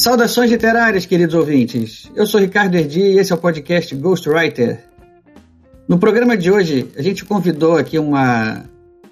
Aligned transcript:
Saudações 0.00 0.50
literárias, 0.50 1.04
queridos 1.04 1.34
ouvintes. 1.34 2.10
Eu 2.16 2.24
sou 2.24 2.40
Ricardo 2.40 2.74
Erdi 2.74 3.00
e 3.00 3.18
esse 3.18 3.32
é 3.32 3.34
o 3.34 3.38
podcast 3.38 3.94
Ghostwriter. 3.94 4.82
No 5.86 5.98
programa 5.98 6.38
de 6.38 6.50
hoje, 6.50 6.88
a 6.96 7.02
gente 7.02 7.22
convidou 7.22 7.76
aqui 7.76 7.98
uma, 7.98 8.64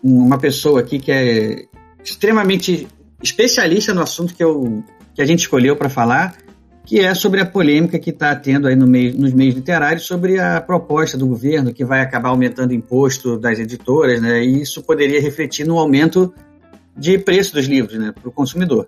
uma 0.03 0.39
pessoa 0.39 0.81
aqui 0.81 0.99
que 0.99 1.13
é 1.13 1.67
extremamente 2.03 2.89
especialista 3.23 3.93
no 3.93 4.01
assunto 4.01 4.35
que, 4.35 4.43
eu, 4.43 4.83
que 5.15 5.21
a 5.21 5.27
gente 5.27 5.41
escolheu 5.41 5.77
para 5.77 5.91
falar, 5.91 6.39
que 6.87 7.01
é 7.01 7.15
sobre 7.15 7.43
a 7.43 7.45
polêmica 7.45 7.99
que 7.99 8.09
está 8.09 8.35
tendo 8.35 8.67
aí 8.67 8.75
no 8.75 8.87
meio, 8.87 9.15
nos 9.15 9.35
meios 9.35 9.57
literários 9.57 10.07
sobre 10.07 10.41
a 10.41 10.59
proposta 10.59 11.19
do 11.19 11.27
governo 11.27 11.71
que 11.71 11.85
vai 11.85 12.01
acabar 12.01 12.31
aumentando 12.31 12.71
o 12.71 12.75
imposto 12.75 13.37
das 13.37 13.59
editoras, 13.59 14.23
né? 14.23 14.43
E 14.43 14.63
isso 14.63 14.83
poderia 14.83 15.21
refletir 15.21 15.67
no 15.67 15.79
aumento 15.79 16.33
de 16.97 17.19
preço 17.19 17.53
dos 17.53 17.67
livros, 17.67 17.99
né, 17.99 18.11
para 18.11 18.27
o 18.31 18.33
consumidor 18.33 18.87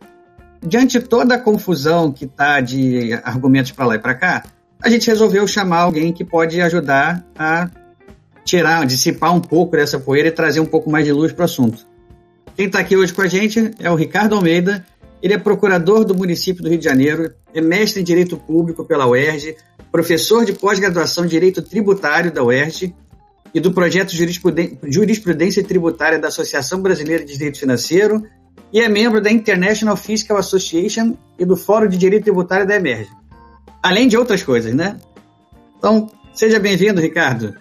diante 0.63 0.99
de 0.99 1.07
toda 1.07 1.35
a 1.35 1.39
confusão 1.39 2.13
que 2.13 2.25
está 2.25 2.61
de 2.61 3.13
argumentos 3.25 3.73
para 3.73 3.87
lá 3.87 3.95
e 3.97 3.99
para 3.99 4.15
cá, 4.15 4.45
a 4.83 4.89
gente 4.89 5.07
resolveu 5.07 5.47
chamar 5.47 5.81
alguém 5.81 6.13
que 6.13 6.25
pode 6.25 6.61
ajudar 6.61 7.25
a 7.39 7.71
tirar, 8.45 8.87
dissipar 8.87 9.35
um 9.35 9.41
pouco 9.41 9.77
dessa 9.77 9.99
poeira 9.99 10.29
e 10.29 10.33
trazer 10.33 10.61
um 10.61 10.67
pouco 10.67 10.91
mais 10.91 11.05
de 11.05 11.13
luz 11.13 11.33
para 11.33 11.43
o 11.43 11.45
assunto. 11.45 11.87
Quem 12.57 12.67
está 12.67 12.81
aqui 12.81 12.97
hoje 12.97 13.13
com 13.13 13.23
a 13.23 13.27
gente 13.27 13.71
é 13.79 13.91
o 13.91 13.95
Ricardo 13.95 14.35
Almeida. 14.35 14.85
Ele 15.23 15.35
é 15.35 15.39
procurador 15.39 16.05
do 16.05 16.15
município 16.15 16.63
do 16.63 16.69
Rio 16.69 16.79
de 16.79 16.85
Janeiro, 16.85 17.33
é 17.55 17.61
mestre 17.61 18.01
em 18.01 18.05
Direito 18.05 18.39
Público 18.39 18.85
pela 18.85 19.07
UERJ, 19.07 19.55
professor 19.93 20.45
de 20.45 20.55
pós-graduação 20.55 21.25
em 21.25 21.29
Direito 21.29 21.61
Tributário 21.61 22.33
da 22.33 22.43
UERJ 22.43 22.95
e 23.53 23.61
do 23.61 23.73
projeto 23.73 24.13
Jurisprudência 24.15 25.63
Tributária 25.63 26.19
da 26.19 26.29
Associação 26.29 26.81
Brasileira 26.81 27.25
de 27.25 27.35
Direito 27.35 27.59
Financeiro 27.59 28.25
e 28.73 28.81
é 28.81 28.89
membro 28.89 29.21
da 29.21 29.31
International 29.31 29.97
Fiscal 29.97 30.37
Association 30.37 31.17
e 31.39 31.45
do 31.45 31.57
Fórum 31.57 31.89
de 31.89 31.99
Direito 31.99 32.25
Tributário 32.25 32.67
da 32.67 32.77
Emerge. 32.77 33.11
Além 33.83 34.07
de 34.07 34.17
outras 34.17 34.43
coisas, 34.43 34.75
né? 34.75 34.99
Então, 35.79 36.11
seja 36.33 36.61
bem-vindo, 36.61 37.01
Ricardo. 37.01 37.55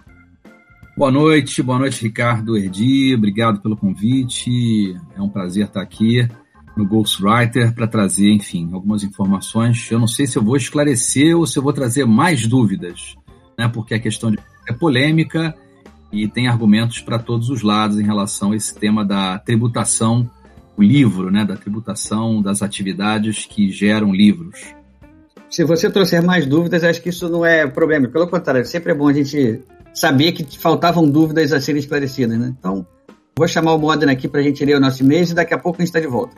Boa 0.96 1.12
noite, 1.12 1.64
boa 1.64 1.80
noite, 1.80 2.04
Ricardo 2.04 2.58
Erdi. 2.58 3.16
Obrigado 3.16 3.62
pelo 3.62 3.78
convite. 3.78 4.96
É 5.16 5.22
um 5.22 5.30
prazer 5.30 5.66
estar 5.66 5.82
aqui 5.82 6.28
no 6.76 6.86
Ghostwriter 6.86 7.74
para 7.74 7.88
trazer, 7.88 8.30
enfim, 8.30 8.70
algumas 8.74 9.04
informações. 9.04 9.90
Eu 9.90 10.00
não 10.00 10.08
sei 10.08 10.28
se 10.28 10.38
eu 10.38 10.44
vou 10.44 10.58
esclarecer 10.58 11.38
ou 11.38 11.48
se 11.48 11.58
eu 11.58 11.64
vou 11.64 11.74
trazer 11.74 12.06
mais 12.06 12.46
dúvidas, 12.46 13.16
né? 13.58 13.68
Porque 13.70 13.94
a 13.94 14.00
questão 14.00 14.34
é 14.68 14.74
polêmica 14.74 15.56
e 16.12 16.28
tem 16.28 16.48
argumentos 16.48 17.00
para 17.00 17.18
todos 17.18 17.50
os 17.50 17.62
lados 17.62 17.98
em 17.98 18.04
relação 18.04 18.52
a 18.52 18.56
esse 18.56 18.76
tema 18.76 19.06
da 19.06 19.40
tributação 19.40 20.30
o 20.80 20.82
livro, 20.82 21.30
né, 21.30 21.44
da 21.44 21.58
tributação 21.58 22.42
das 22.42 22.62
atividades 22.62 23.46
que 23.46 23.70
geram 23.70 24.14
livros. 24.14 24.62
Se 25.50 25.66
você 25.66 25.90
trouxer 25.90 26.24
mais 26.24 26.46
dúvidas, 26.46 26.86
acho 26.86 27.02
que 27.02 27.10
isso 27.10 27.28
não 27.28 27.46
é 27.46 27.68
problema. 27.68 28.08
Pelo 28.08 28.30
contrário, 28.30 28.66
sempre 28.66 28.94
é 28.94 28.96
bom 28.96 29.10
a 29.10 29.14
gente 29.14 29.60
saber 29.94 30.32
que 30.32 30.58
faltavam 30.58 31.06
dúvidas 31.10 31.52
a 31.52 31.60
serem 31.60 31.82
esclarecidas. 31.82 32.40
Né? 32.40 32.56
Então, 32.58 32.88
vou 33.38 33.46
chamar 33.46 33.74
o 33.74 33.78
Modena 33.78 34.14
aqui 34.14 34.26
para 34.30 34.40
a 34.40 34.44
gente 34.44 34.64
ler 34.64 34.78
o 34.78 34.80
nosso 34.80 35.04
e-mail 35.04 35.26
e 35.30 35.34
daqui 35.34 35.54
a 35.54 35.58
pouco 35.58 35.82
a 35.82 35.82
gente 35.82 35.90
está 35.90 36.00
de 36.00 36.08
volta. 36.08 36.34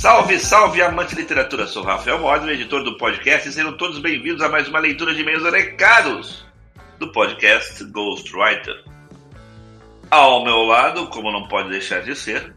Salve, 0.00 0.38
salve, 0.38 0.80
amante 0.80 1.14
de 1.14 1.20
literatura! 1.20 1.66
Sou 1.66 1.82
Rafael 1.82 2.18
Modena, 2.18 2.52
editor 2.52 2.82
do 2.82 2.96
podcast, 2.96 3.46
e 3.46 3.52
sejam 3.52 3.76
todos 3.76 3.98
bem-vindos 3.98 4.40
a 4.40 4.48
mais 4.48 4.66
uma 4.66 4.78
leitura 4.78 5.12
de 5.14 5.20
e-mails 5.20 5.42
recados 5.52 6.42
do 6.98 7.12
podcast 7.12 7.84
Ghostwriter. 7.84 8.82
Ao 10.10 10.42
meu 10.42 10.62
lado, 10.62 11.06
como 11.08 11.30
não 11.30 11.46
pode 11.48 11.68
deixar 11.68 12.00
de 12.00 12.16
ser, 12.16 12.54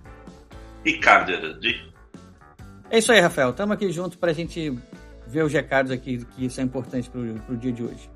Ricardo 0.86 1.34
Erandi. 1.34 1.86
É 2.90 3.00
isso 3.00 3.12
aí, 3.12 3.20
Rafael. 3.20 3.50
Estamos 3.50 3.76
aqui 3.76 3.92
juntos 3.92 4.18
para 4.18 4.32
a 4.32 4.34
gente 4.34 4.80
ver 5.28 5.44
os 5.44 5.52
recados 5.52 5.92
aqui 5.92 6.26
que 6.38 6.50
são 6.50 6.64
importantes 6.64 7.10
para 7.10 7.20
o 7.20 7.58
dia 7.58 7.74
de 7.74 7.84
hoje. 7.84 8.10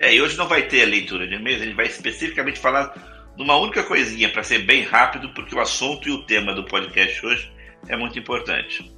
É, 0.00 0.12
e 0.12 0.20
hoje 0.20 0.36
não 0.36 0.48
vai 0.48 0.62
ter 0.62 0.82
a 0.82 0.86
leitura 0.86 1.24
de 1.28 1.36
e-mails, 1.36 1.62
a 1.62 1.66
gente 1.66 1.76
vai 1.76 1.86
especificamente 1.86 2.58
falar 2.58 3.32
de 3.36 3.40
uma 3.44 3.56
única 3.58 3.84
coisinha 3.84 4.28
para 4.28 4.42
ser 4.42 4.58
bem 4.66 4.82
rápido, 4.82 5.32
porque 5.34 5.54
o 5.54 5.60
assunto 5.60 6.08
e 6.08 6.10
o 6.10 6.24
tema 6.24 6.52
do 6.52 6.64
podcast 6.64 7.24
hoje 7.24 7.54
é 7.88 7.96
muito 7.96 8.18
importante. 8.18 8.92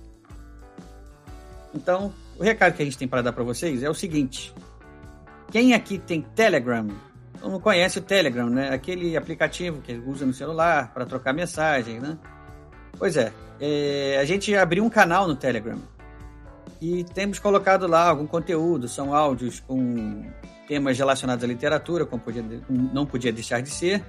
Então, 1.74 2.12
o 2.38 2.42
recado 2.42 2.74
que 2.74 2.82
a 2.82 2.84
gente 2.84 2.98
tem 2.98 3.08
para 3.08 3.22
dar 3.22 3.32
para 3.32 3.44
vocês 3.44 3.82
é 3.82 3.90
o 3.90 3.94
seguinte: 3.94 4.54
quem 5.50 5.74
aqui 5.74 5.98
tem 5.98 6.22
Telegram, 6.22 6.88
não 7.42 7.60
conhece 7.60 7.98
o 7.98 8.02
Telegram, 8.02 8.48
né? 8.48 8.70
Aquele 8.70 9.16
aplicativo 9.16 9.80
que 9.82 9.94
usa 9.94 10.26
no 10.26 10.32
celular 10.32 10.92
para 10.92 11.06
trocar 11.06 11.32
mensagem, 11.32 12.00
né? 12.00 12.18
Pois 12.98 13.16
é, 13.16 13.32
é, 13.60 14.18
a 14.20 14.24
gente 14.24 14.54
abriu 14.54 14.84
um 14.84 14.90
canal 14.90 15.28
no 15.28 15.36
Telegram 15.36 15.78
e 16.80 17.04
temos 17.04 17.38
colocado 17.38 17.86
lá 17.86 18.08
algum 18.08 18.26
conteúdo, 18.26 18.88
são 18.88 19.14
áudios 19.14 19.60
com 19.60 20.24
temas 20.66 20.98
relacionados 20.98 21.42
à 21.44 21.46
literatura, 21.46 22.04
como 22.04 22.22
podia, 22.22 22.44
não 22.68 23.06
podia 23.06 23.32
deixar 23.32 23.62
de 23.62 23.70
ser, 23.70 24.04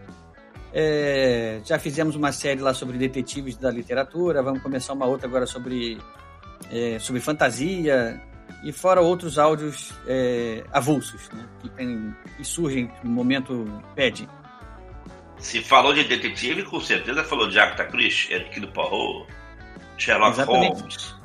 é, 0.74 1.62
já 1.66 1.80
fizemos 1.80 2.16
uma 2.16 2.31
série 2.31 2.62
lá 2.62 2.74
sobre 2.74 2.97
detetives 2.97 3.57
da 3.57 3.72
literatura, 3.72 4.44
vamos 4.44 4.62
começar 4.62 4.94
uma 4.94 5.06
outra 5.06 5.28
agora 5.28 5.46
sobre, 5.46 5.97
é, 6.72 7.00
sobre 7.00 7.22
fantasia, 7.22 8.22
e 8.63 8.72
fora 8.72 9.02
outros 9.02 9.38
áudios 9.38 9.94
é, 10.08 10.63
avulsos, 10.72 11.29
né, 11.31 11.46
que, 11.62 11.69
tem, 11.69 12.16
que 12.38 12.44
surgem 12.44 12.91
no 13.03 13.12
momento 13.12 13.81
pede. 13.96 14.28
Se 15.38 15.62
falou 15.62 15.94
de 15.94 16.03
detetive, 16.03 16.63
com 16.63 16.81
certeza 16.81 17.24
falou 17.24 17.47
de 17.47 17.58
Agatha 17.59 17.85
Christie, 17.85 18.34
Hercule 18.34 18.68
Poirot, 18.68 19.28
Sherlock 19.97 20.34
Exatamente. 20.34 20.81
Holmes. 20.81 21.16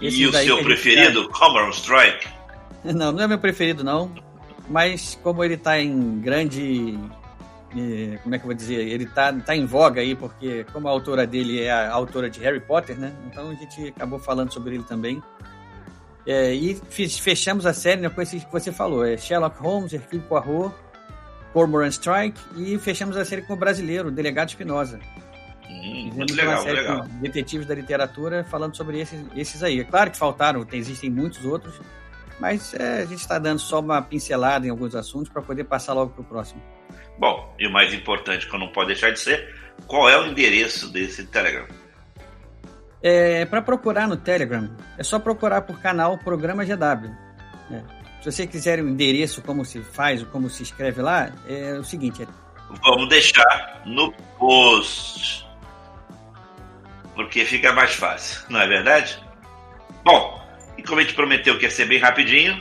Esses 0.00 0.18
e 0.18 0.26
o 0.26 0.32
seu 0.32 0.62
preferido. 0.64 1.28
Cameron 1.28 1.70
Strike? 1.70 2.28
Não, 2.84 3.12
não 3.12 3.22
é 3.22 3.28
meu 3.28 3.38
preferido 3.38 3.84
não, 3.84 4.12
mas 4.68 5.16
como 5.22 5.44
ele 5.44 5.54
está 5.54 5.80
em 5.80 6.18
grande 6.18 6.98
e, 7.74 8.18
como 8.22 8.34
é 8.34 8.38
que 8.38 8.44
eu 8.44 8.48
vou 8.48 8.54
dizer? 8.54 8.74
Ele 8.74 9.06
tá, 9.06 9.32
tá 9.32 9.56
em 9.56 9.64
voga 9.64 10.00
aí, 10.00 10.14
porque 10.14 10.64
como 10.72 10.88
a 10.88 10.90
autora 10.90 11.26
dele 11.26 11.62
é 11.62 11.70
a 11.70 11.92
autora 11.92 12.28
de 12.28 12.40
Harry 12.40 12.60
Potter, 12.60 12.98
né? 12.98 13.12
Então 13.26 13.50
a 13.50 13.54
gente 13.54 13.88
acabou 13.88 14.18
falando 14.18 14.52
sobre 14.52 14.74
ele 14.74 14.84
também. 14.84 15.22
É, 16.26 16.54
e 16.54 16.74
fechamos 16.94 17.66
a 17.66 17.72
série 17.72 18.00
né, 18.00 18.08
com 18.08 18.20
esse 18.22 18.38
que 18.38 18.52
você 18.52 18.70
falou: 18.70 19.04
é 19.04 19.16
Sherlock 19.16 19.58
Holmes, 19.58 19.92
Hercule 19.92 20.22
Poirot, 20.22 20.74
Cormoran 21.52 21.88
Strike, 21.88 22.40
e 22.56 22.78
fechamos 22.78 23.16
a 23.16 23.24
série 23.24 23.42
com 23.42 23.54
o 23.54 23.56
brasileiro, 23.56 24.08
o 24.08 24.10
Delegado 24.12 24.50
Espinosa. 24.50 25.00
Hum, 25.68 26.10
muito 26.14 26.34
legal, 26.34 26.54
uma 26.54 26.62
série 26.62 26.80
legal. 26.80 27.00
Com 27.00 27.20
detetives 27.20 27.66
da 27.66 27.74
literatura 27.74 28.44
falando 28.44 28.76
sobre 28.76 29.00
esses, 29.00 29.20
esses 29.34 29.62
aí. 29.62 29.80
É 29.80 29.84
claro 29.84 30.10
que 30.10 30.16
faltaram, 30.16 30.64
tem, 30.64 30.78
existem 30.78 31.10
muitos 31.10 31.44
outros, 31.44 31.74
mas 32.42 32.74
é, 32.74 33.02
a 33.02 33.06
gente 33.06 33.20
está 33.20 33.38
dando 33.38 33.60
só 33.60 33.78
uma 33.78 34.02
pincelada 34.02 34.66
em 34.66 34.70
alguns 34.70 34.96
assuntos 34.96 35.28
para 35.28 35.40
poder 35.40 35.62
passar 35.62 35.92
logo 35.92 36.10
para 36.10 36.22
o 36.22 36.24
próximo. 36.24 36.60
Bom, 37.16 37.54
e 37.56 37.68
o 37.68 37.72
mais 37.72 37.94
importante 37.94 38.48
que 38.48 38.52
eu 38.52 38.58
não 38.58 38.66
pode 38.72 38.88
deixar 38.88 39.12
de 39.12 39.20
ser, 39.20 39.54
qual 39.86 40.10
é 40.10 40.18
o 40.18 40.26
endereço 40.26 40.92
desse 40.92 41.24
Telegram? 41.26 41.68
É, 43.00 43.44
para 43.44 43.62
procurar 43.62 44.08
no 44.08 44.16
Telegram, 44.16 44.76
é 44.98 45.04
só 45.04 45.20
procurar 45.20 45.62
por 45.62 45.80
canal 45.80 46.18
Programa 46.18 46.64
GW. 46.64 47.14
É. 47.70 47.80
Se 48.20 48.32
você 48.32 48.44
quiser 48.44 48.80
o 48.80 48.88
endereço, 48.88 49.40
como 49.40 49.64
se 49.64 49.80
faz, 49.80 50.24
como 50.24 50.50
se 50.50 50.64
escreve 50.64 51.00
lá, 51.00 51.30
é 51.46 51.74
o 51.74 51.84
seguinte. 51.84 52.24
É... 52.24 52.26
Vamos 52.82 53.08
deixar 53.08 53.82
no 53.86 54.10
post. 54.36 55.46
Porque 57.14 57.44
fica 57.44 57.72
mais 57.72 57.94
fácil, 57.94 58.42
não 58.48 58.60
é 58.60 58.66
verdade? 58.66 59.22
Bom, 60.04 60.41
e 60.82 60.84
como 60.84 60.98
a 60.98 61.04
gente 61.04 61.14
prometeu 61.14 61.56
que 61.56 61.64
ia 61.64 61.70
ser 61.70 61.84
bem 61.84 62.00
rapidinho, 62.00 62.60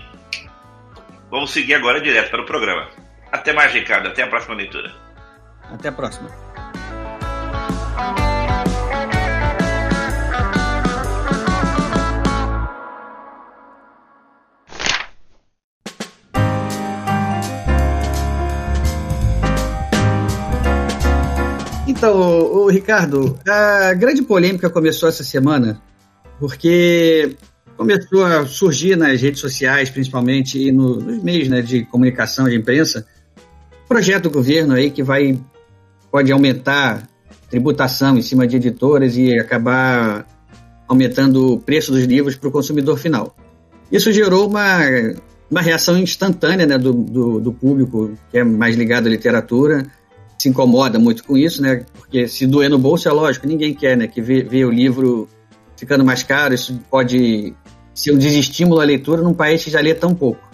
vamos 1.31 1.49
seguir 1.49 1.73
agora 1.73 1.99
direto 1.99 2.29
para 2.29 2.43
o 2.43 2.45
programa. 2.45 2.87
Até 3.31 3.51
mais, 3.51 3.73
Ricardo. 3.73 4.09
Até 4.09 4.21
a 4.21 4.27
próxima 4.27 4.53
leitura. 4.53 4.93
Até 5.71 5.89
a 5.89 5.91
próxima. 5.91 6.29
Então, 21.87 22.19
o, 22.19 22.69
Ricardo, 22.69 23.39
a 23.47 23.95
grande 23.95 24.21
polêmica 24.21 24.69
começou 24.69 25.09
essa 25.09 25.23
semana 25.23 25.81
porque 26.39 27.35
começou 27.81 28.23
a 28.23 28.45
surgir 28.45 28.95
nas 28.95 29.19
redes 29.19 29.39
sociais, 29.39 29.89
principalmente, 29.89 30.67
e 30.67 30.71
no, 30.71 30.97
nos 30.97 31.23
meios 31.23 31.49
né, 31.49 31.63
de 31.63 31.83
comunicação, 31.85 32.47
de 32.47 32.55
imprensa, 32.55 33.07
projeto 33.89 34.23
do 34.25 34.29
governo 34.29 34.75
aí 34.75 34.91
que 34.91 35.01
vai 35.01 35.35
pode 36.11 36.31
aumentar 36.31 37.09
tributação 37.49 38.19
em 38.19 38.21
cima 38.21 38.45
de 38.45 38.57
editoras 38.57 39.17
e 39.17 39.33
acabar 39.33 40.27
aumentando 40.87 41.53
o 41.53 41.59
preço 41.59 41.91
dos 41.91 42.03
livros 42.03 42.35
para 42.35 42.49
o 42.49 42.51
consumidor 42.51 42.99
final. 42.99 43.35
Isso 43.91 44.11
gerou 44.11 44.47
uma, 44.47 44.77
uma 45.49 45.61
reação 45.61 45.97
instantânea 45.97 46.67
né, 46.67 46.77
do, 46.77 46.93
do, 46.93 47.39
do, 47.39 47.51
público 47.51 48.11
que 48.29 48.37
é 48.37 48.43
mais 48.43 48.75
ligado 48.75 49.07
à 49.07 49.09
literatura, 49.09 49.87
se 50.37 50.49
incomoda 50.49 50.99
muito 50.99 51.23
com 51.23 51.35
isso, 51.35 51.63
né? 51.63 51.83
Porque 51.93 52.27
se 52.27 52.45
doer 52.45 52.69
no 52.69 52.77
bolso 52.77 53.09
é 53.09 53.11
lógico, 53.11 53.47
ninguém 53.47 53.73
quer, 53.73 53.97
né? 53.97 54.05
Que 54.05 54.21
vê, 54.21 54.43
vê 54.43 54.63
o 54.65 54.69
livro 54.69 55.27
ficando 55.81 56.05
mais 56.05 56.21
caro, 56.21 56.53
isso 56.53 56.79
pode 56.91 57.55
ser 57.91 58.13
um 58.13 58.17
desestímulo 58.19 58.79
à 58.79 58.83
leitura 58.83 59.23
num 59.23 59.33
país 59.33 59.63
que 59.63 59.71
já 59.71 59.81
lê 59.81 59.95
tão 59.95 60.13
pouco. 60.13 60.47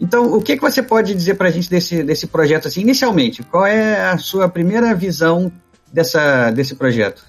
Então, 0.00 0.32
o 0.32 0.40
que, 0.40 0.56
que 0.56 0.62
você 0.62 0.82
pode 0.82 1.14
dizer 1.14 1.34
para 1.34 1.48
a 1.48 1.50
gente 1.50 1.68
desse, 1.68 2.02
desse 2.02 2.26
projeto 2.26 2.66
assim, 2.66 2.80
inicialmente? 2.80 3.42
Qual 3.42 3.66
é 3.66 4.08
a 4.08 4.16
sua 4.16 4.48
primeira 4.48 4.94
visão 4.94 5.52
dessa, 5.92 6.50
desse 6.50 6.74
projeto? 6.74 7.22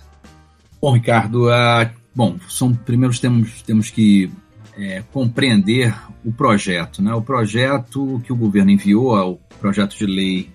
Bom, 0.81 0.93
Ricardo, 0.93 1.49
uh, 1.49 1.89
bom, 2.15 2.37
são 2.47 2.73
primeiros 2.73 3.19
temos, 3.19 3.61
temos 3.61 3.89
que 3.89 4.31
é, 4.77 5.03
compreender 5.11 5.93
o 6.23 6.31
projeto. 6.31 7.01
Né? 7.01 7.13
O 7.13 7.21
projeto 7.21 8.21
que 8.23 8.31
o 8.31 8.37
governo 8.37 8.71
enviou, 8.71 9.33
o 9.33 9.55
projeto 9.59 9.97
de 9.97 10.05
lei 10.05 10.49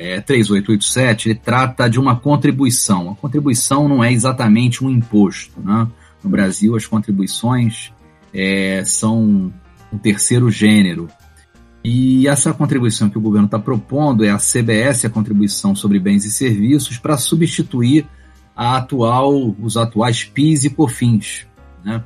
é, 0.00 0.18
3887, 0.18 1.28
ele 1.28 1.38
trata 1.38 1.86
de 1.86 2.00
uma 2.00 2.16
contribuição. 2.16 3.10
A 3.10 3.14
contribuição 3.14 3.86
não 3.86 4.02
é 4.02 4.10
exatamente 4.10 4.82
um 4.82 4.88
imposto. 4.88 5.60
Né? 5.60 5.86
No 6.24 6.30
Brasil, 6.30 6.74
as 6.74 6.86
contribuições 6.86 7.92
é, 8.32 8.82
são 8.82 9.52
um 9.92 9.98
terceiro 9.98 10.50
gênero. 10.50 11.06
E 11.84 12.26
essa 12.26 12.50
contribuição 12.54 13.10
que 13.10 13.18
o 13.18 13.20
governo 13.20 13.44
está 13.44 13.58
propondo 13.58 14.24
é 14.24 14.30
a 14.30 14.38
CBS, 14.38 15.04
a 15.04 15.10
contribuição 15.10 15.74
sobre 15.74 15.98
bens 15.98 16.24
e 16.24 16.30
serviços, 16.30 16.96
para 16.96 17.18
substituir 17.18 18.06
a 18.56 18.78
atual, 18.78 19.54
os 19.60 19.76
atuais 19.76 20.24
PIS 20.24 20.64
e 20.64 20.70
COFINS. 20.70 21.46
Né? 21.84 22.02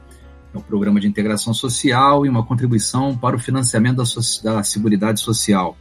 É 0.52 0.58
um 0.58 0.62
programa 0.62 0.98
de 0.98 1.06
integração 1.06 1.54
social 1.54 2.26
e 2.26 2.28
uma 2.28 2.44
contribuição 2.44 3.16
para 3.16 3.36
o 3.36 3.38
financiamento 3.38 3.98
da, 3.98 4.04
so 4.04 4.42
da 4.42 4.64
Seguridade 4.64 5.20
Social. 5.20 5.76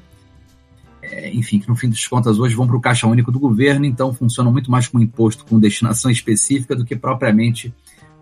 É, 1.15 1.31
enfim, 1.31 1.59
que 1.59 1.69
no 1.69 1.75
fim 1.75 1.89
das 1.89 2.07
contas 2.07 2.39
hoje 2.39 2.55
vão 2.55 2.65
para 2.65 2.75
o 2.75 2.81
caixa 2.81 3.05
único 3.05 3.31
do 3.31 3.39
governo, 3.39 3.85
então 3.85 4.11
funcionam 4.11 4.51
muito 4.51 4.71
mais 4.71 4.87
como 4.87 5.03
imposto 5.03 5.45
com 5.45 5.59
destinação 5.59 6.09
específica 6.09 6.75
do 6.75 6.83
que 6.83 6.95
propriamente 6.95 7.71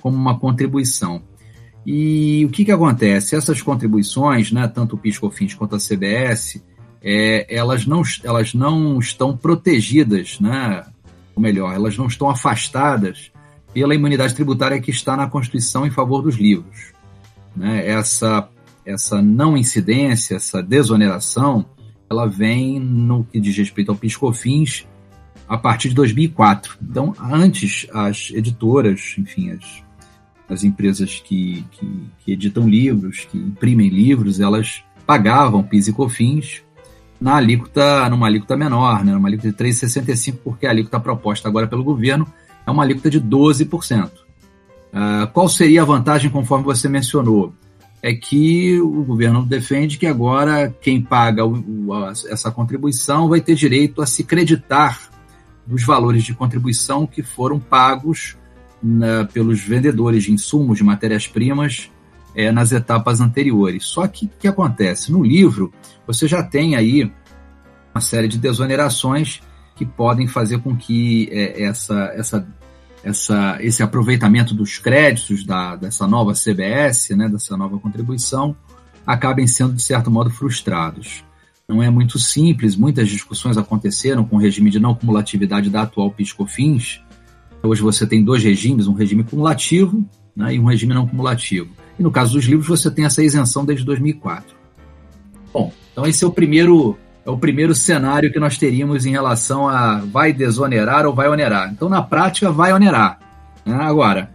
como 0.02 0.18
uma 0.18 0.38
contribuição. 0.38 1.22
E 1.86 2.46
o 2.46 2.50
que, 2.50 2.66
que 2.66 2.72
acontece? 2.72 3.36
Essas 3.36 3.62
contribuições, 3.62 4.52
né, 4.52 4.68
tanto 4.68 4.96
o 4.96 5.00
PIS/COFINS 5.00 5.56
quanto 5.56 5.76
a 5.76 5.80
CBS, 5.80 6.62
é, 7.02 7.46
elas, 7.50 7.86
não, 7.86 8.02
elas 8.24 8.54
não 8.54 9.00
estão 9.00 9.36
protegidas, 9.36 10.40
né, 10.40 10.84
ou 11.34 11.42
melhor, 11.42 11.74
elas 11.74 11.98
não 11.98 12.08
estão 12.08 12.30
afastadas 12.30 13.32
pela 13.74 13.96
imunidade 13.96 14.36
tributária 14.36 14.82
que 14.82 14.92
está 14.92 15.16
na 15.16 15.28
Constituição 15.28 15.88
em 15.88 15.92
favor 15.92 16.22
dos 16.22 16.36
livros. 16.36 16.92
Né? 17.56 17.88
Essa, 17.88 18.50
essa 18.86 19.22
não 19.22 19.58
incidência, 19.58 20.36
essa 20.36 20.62
desoneração, 20.62 21.66
ela 22.12 22.28
vem 22.28 22.78
no 22.78 23.24
que 23.24 23.40
diz 23.40 23.58
respeito 23.58 23.90
ao 23.90 23.98
PIS/COFINS 23.98 24.86
a 25.48 25.58
partir 25.58 25.90
de 25.90 25.96
2004. 25.96 26.78
Então, 26.82 27.16
antes, 27.20 27.88
as 27.94 28.32
editoras, 28.34 29.16
enfim, 29.18 29.52
as, 29.52 29.84
as 30.50 30.64
empresas 30.64 31.22
que, 31.22 31.66
que, 31.72 32.04
que 32.20 32.32
editam 32.34 32.68
livros, 32.68 33.26
que 33.32 33.38
imprimem 33.38 33.90
livros, 33.90 34.42
elas 34.42 34.84
pagavam 35.06 35.64
PIS 35.64 35.88
e 35.88 35.94
COFINS 35.94 36.64
na 37.20 37.36
alíquota, 37.36 38.10
numa 38.10 38.28
alíquota 38.28 38.58
menor, 38.58 39.06
né, 39.06 39.14
numa 39.14 39.30
alíquota 39.30 39.50
de 39.50 39.56
3,65, 39.56 40.38
porque 40.44 40.66
a 40.66 40.70
alíquota 40.70 41.00
proposta 41.00 41.48
agora 41.48 41.68
pelo 41.68 41.84
governo 41.84 42.28
é 42.66 42.72
uma 42.72 42.84
alíquota 42.84 43.10
de 43.10 43.22
12%. 43.22 44.06
Uh, 44.08 44.12
ah, 44.92 45.30
qual 45.32 45.48
seria 45.48 45.84
a 45.84 45.86
vantagem, 45.86 46.30
conforme 46.30 46.66
você 46.66 46.90
mencionou? 46.90 47.54
É 48.02 48.14
que 48.14 48.80
o 48.82 49.04
governo 49.04 49.46
defende 49.46 49.98
que 49.98 50.08
agora 50.08 50.74
quem 50.82 51.02
paga 51.02 51.46
o, 51.46 51.88
o, 51.88 51.94
a, 51.94 52.12
essa 52.12 52.50
contribuição 52.50 53.30
vai 53.30 53.42
ter 53.42 53.56
direito 53.56 54.02
a 54.02 54.08
se 54.08 54.24
creditar 54.24 55.12
dos 55.66 55.84
valores 55.84 56.24
de 56.24 56.34
contribuição 56.34 57.06
que 57.06 57.22
foram 57.22 57.60
pagos 57.60 58.36
na, 58.82 59.26
pelos 59.26 59.62
vendedores 59.62 60.24
de 60.24 60.32
insumos, 60.32 60.78
de 60.78 60.84
matérias-primas, 60.84 61.92
é, 62.36 62.52
nas 62.52 62.72
etapas 62.72 63.22
anteriores. 63.22 63.86
Só 63.86 64.08
que 64.08 64.26
o 64.26 64.30
que 64.40 64.48
acontece? 64.48 65.12
No 65.12 65.24
livro, 65.24 65.72
você 66.08 66.28
já 66.28 66.42
tem 66.42 66.76
aí 66.76 67.12
uma 67.94 68.02
série 68.02 68.28
de 68.28 68.38
desonerações 68.38 69.42
que 69.76 69.86
podem 69.86 70.28
fazer 70.28 70.60
com 70.60 70.76
que 70.76 71.30
é, 71.32 71.64
essa, 71.64 72.12
essa, 72.16 72.48
essa, 73.04 73.58
esse 73.62 73.82
aproveitamento 73.82 74.54
dos 74.54 74.78
créditos 74.78 75.44
da, 75.44 75.76
dessa 75.76 76.08
nova 76.08 76.34
CBS, 76.34 77.10
né, 77.12 77.28
dessa 77.28 77.58
nova 77.58 77.78
contribuição, 77.80 78.56
acabem 79.06 79.48
sendo, 79.48 79.74
de 79.74 79.82
certo 79.82 80.12
modo, 80.12 80.30
frustrados. 80.30 81.24
Não 81.68 81.82
é 81.82 81.90
muito 81.90 82.20
simples, 82.20 82.76
muitas 82.76 83.08
discussões 83.08 83.58
aconteceram 83.58 84.26
com 84.26 84.36
o 84.36 84.40
regime 84.40 84.70
de 84.70 84.80
não 84.80 84.94
cumulatividade 84.94 85.70
da 85.70 85.84
atual 85.84 86.12
PIS/COFINS. 86.12 87.02
Hoje 87.64 87.82
você 87.82 88.06
tem 88.06 88.24
dois 88.24 88.44
regimes, 88.44 88.88
um 88.88 88.94
regime 88.94 89.24
cumulativo 89.24 90.06
né, 90.36 90.56
e 90.56 90.60
um 90.60 90.66
regime 90.66 90.94
não 90.94 91.08
cumulativo. 91.08 91.70
E 91.98 92.04
no 92.04 92.12
caso 92.12 92.34
dos 92.34 92.46
livros 92.46 92.68
você 92.68 92.92
tem 92.92 93.06
essa 93.06 93.24
isenção 93.24 93.64
desde 93.64 93.86
2004. 93.86 94.56
Bom, 95.54 95.72
então 95.92 96.06
esse 96.06 96.24
é 96.24 96.28
o 96.28 96.32
primeiro 96.32 96.98
é 97.26 97.30
o 97.30 97.38
primeiro 97.38 97.76
cenário 97.76 98.32
que 98.32 98.40
nós 98.40 98.58
teríamos 98.58 99.06
em 99.06 99.12
relação 99.12 99.68
a 99.68 100.00
vai 100.00 100.34
desonerar 100.34 101.06
ou 101.06 101.14
vai 101.14 101.30
onerar. 101.30 101.72
Então, 101.72 101.88
na 101.88 102.02
prática, 102.02 102.52
vai 102.52 102.74
onerar. 102.74 103.20
Né? 103.66 103.76
Agora, 103.76 104.32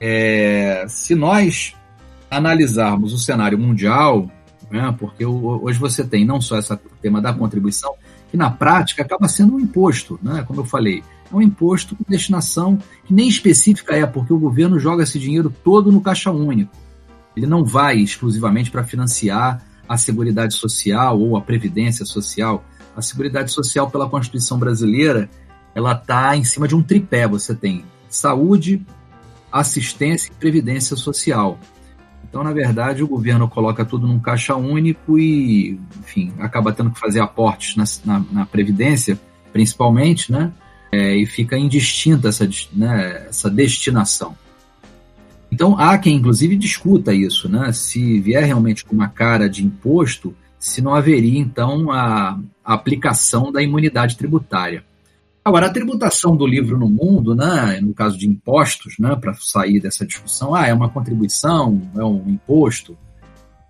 é, 0.00 0.86
se 0.88 1.14
nós 1.14 1.74
analisarmos 2.30 3.12
o 3.12 3.18
cenário 3.18 3.58
mundial, 3.58 4.30
né, 4.70 4.94
porque 4.98 5.26
hoje 5.26 5.78
você 5.78 6.04
tem 6.04 6.24
não 6.24 6.40
só 6.40 6.58
esse 6.58 6.74
tema 7.02 7.20
da 7.20 7.32
contribuição, 7.32 7.94
que 8.30 8.36
na 8.36 8.50
prática 8.50 9.02
acaba 9.02 9.28
sendo 9.28 9.56
um 9.56 9.60
imposto, 9.60 10.18
né, 10.22 10.44
como 10.46 10.60
eu 10.60 10.64
falei. 10.64 11.02
É 11.30 11.34
um 11.34 11.42
imposto 11.42 11.94
com 11.94 12.04
destinação 12.08 12.78
que 13.04 13.12
nem 13.12 13.28
específica 13.28 13.94
é, 13.94 14.06
porque 14.06 14.32
o 14.32 14.38
governo 14.38 14.78
joga 14.78 15.02
esse 15.02 15.18
dinheiro 15.18 15.52
todo 15.62 15.92
no 15.92 16.00
caixa 16.00 16.30
único. 16.30 16.72
Ele 17.36 17.46
não 17.46 17.64
vai 17.64 17.98
exclusivamente 17.98 18.70
para 18.70 18.84
financiar 18.84 19.62
a 19.90 19.96
Seguridade 19.96 20.54
Social 20.54 21.20
ou 21.20 21.36
a 21.36 21.40
Previdência 21.40 22.06
Social. 22.06 22.64
A 22.96 23.02
Seguridade 23.02 23.50
Social, 23.50 23.90
pela 23.90 24.08
Constituição 24.08 24.56
brasileira, 24.56 25.28
ela 25.74 25.94
está 25.94 26.36
em 26.36 26.44
cima 26.44 26.68
de 26.68 26.76
um 26.76 26.82
tripé. 26.82 27.26
Você 27.26 27.56
tem 27.56 27.84
saúde, 28.08 28.86
assistência 29.50 30.30
e 30.30 30.34
previdência 30.36 30.94
social. 30.94 31.58
Então, 32.22 32.44
na 32.44 32.52
verdade, 32.52 33.02
o 33.02 33.08
governo 33.08 33.48
coloca 33.48 33.84
tudo 33.84 34.06
num 34.06 34.20
caixa 34.20 34.54
único 34.54 35.18
e, 35.18 35.80
enfim, 35.98 36.32
acaba 36.38 36.72
tendo 36.72 36.92
que 36.92 37.00
fazer 37.00 37.18
aportes 37.18 37.74
na, 37.74 37.84
na, 38.04 38.24
na 38.30 38.46
Previdência, 38.46 39.18
principalmente, 39.52 40.30
né? 40.30 40.52
É, 40.92 41.16
e 41.16 41.26
fica 41.26 41.58
indistinta 41.58 42.28
essa, 42.28 42.48
né, 42.72 43.26
essa 43.28 43.50
destinação. 43.50 44.36
Então 45.50 45.78
há 45.78 45.98
quem 45.98 46.16
inclusive 46.16 46.56
discuta 46.56 47.12
isso, 47.12 47.48
né? 47.48 47.72
Se 47.72 48.20
vier 48.20 48.44
realmente 48.44 48.84
com 48.84 48.94
uma 48.94 49.08
cara 49.08 49.48
de 49.48 49.64
imposto, 49.64 50.34
se 50.58 50.82
não 50.82 50.94
haveria 50.94 51.40
então 51.40 51.90
a, 51.90 52.38
aplicação 52.62 53.50
da 53.50 53.62
imunidade 53.62 54.16
tributária. 54.16 54.84
Agora, 55.44 55.66
a 55.66 55.72
tributação 55.72 56.36
do 56.36 56.46
livro 56.46 56.78
no 56.78 56.88
mundo, 56.88 57.34
né, 57.34 57.80
no 57.80 57.94
caso 57.94 58.16
de 58.16 58.28
impostos, 58.28 58.96
né, 58.98 59.16
para 59.16 59.34
sair 59.34 59.80
dessa 59.80 60.06
discussão, 60.06 60.54
ah, 60.54 60.66
é 60.66 60.74
uma 60.74 60.90
contribuição, 60.90 61.82
é 61.96 62.04
um 62.04 62.28
imposto, 62.28 62.96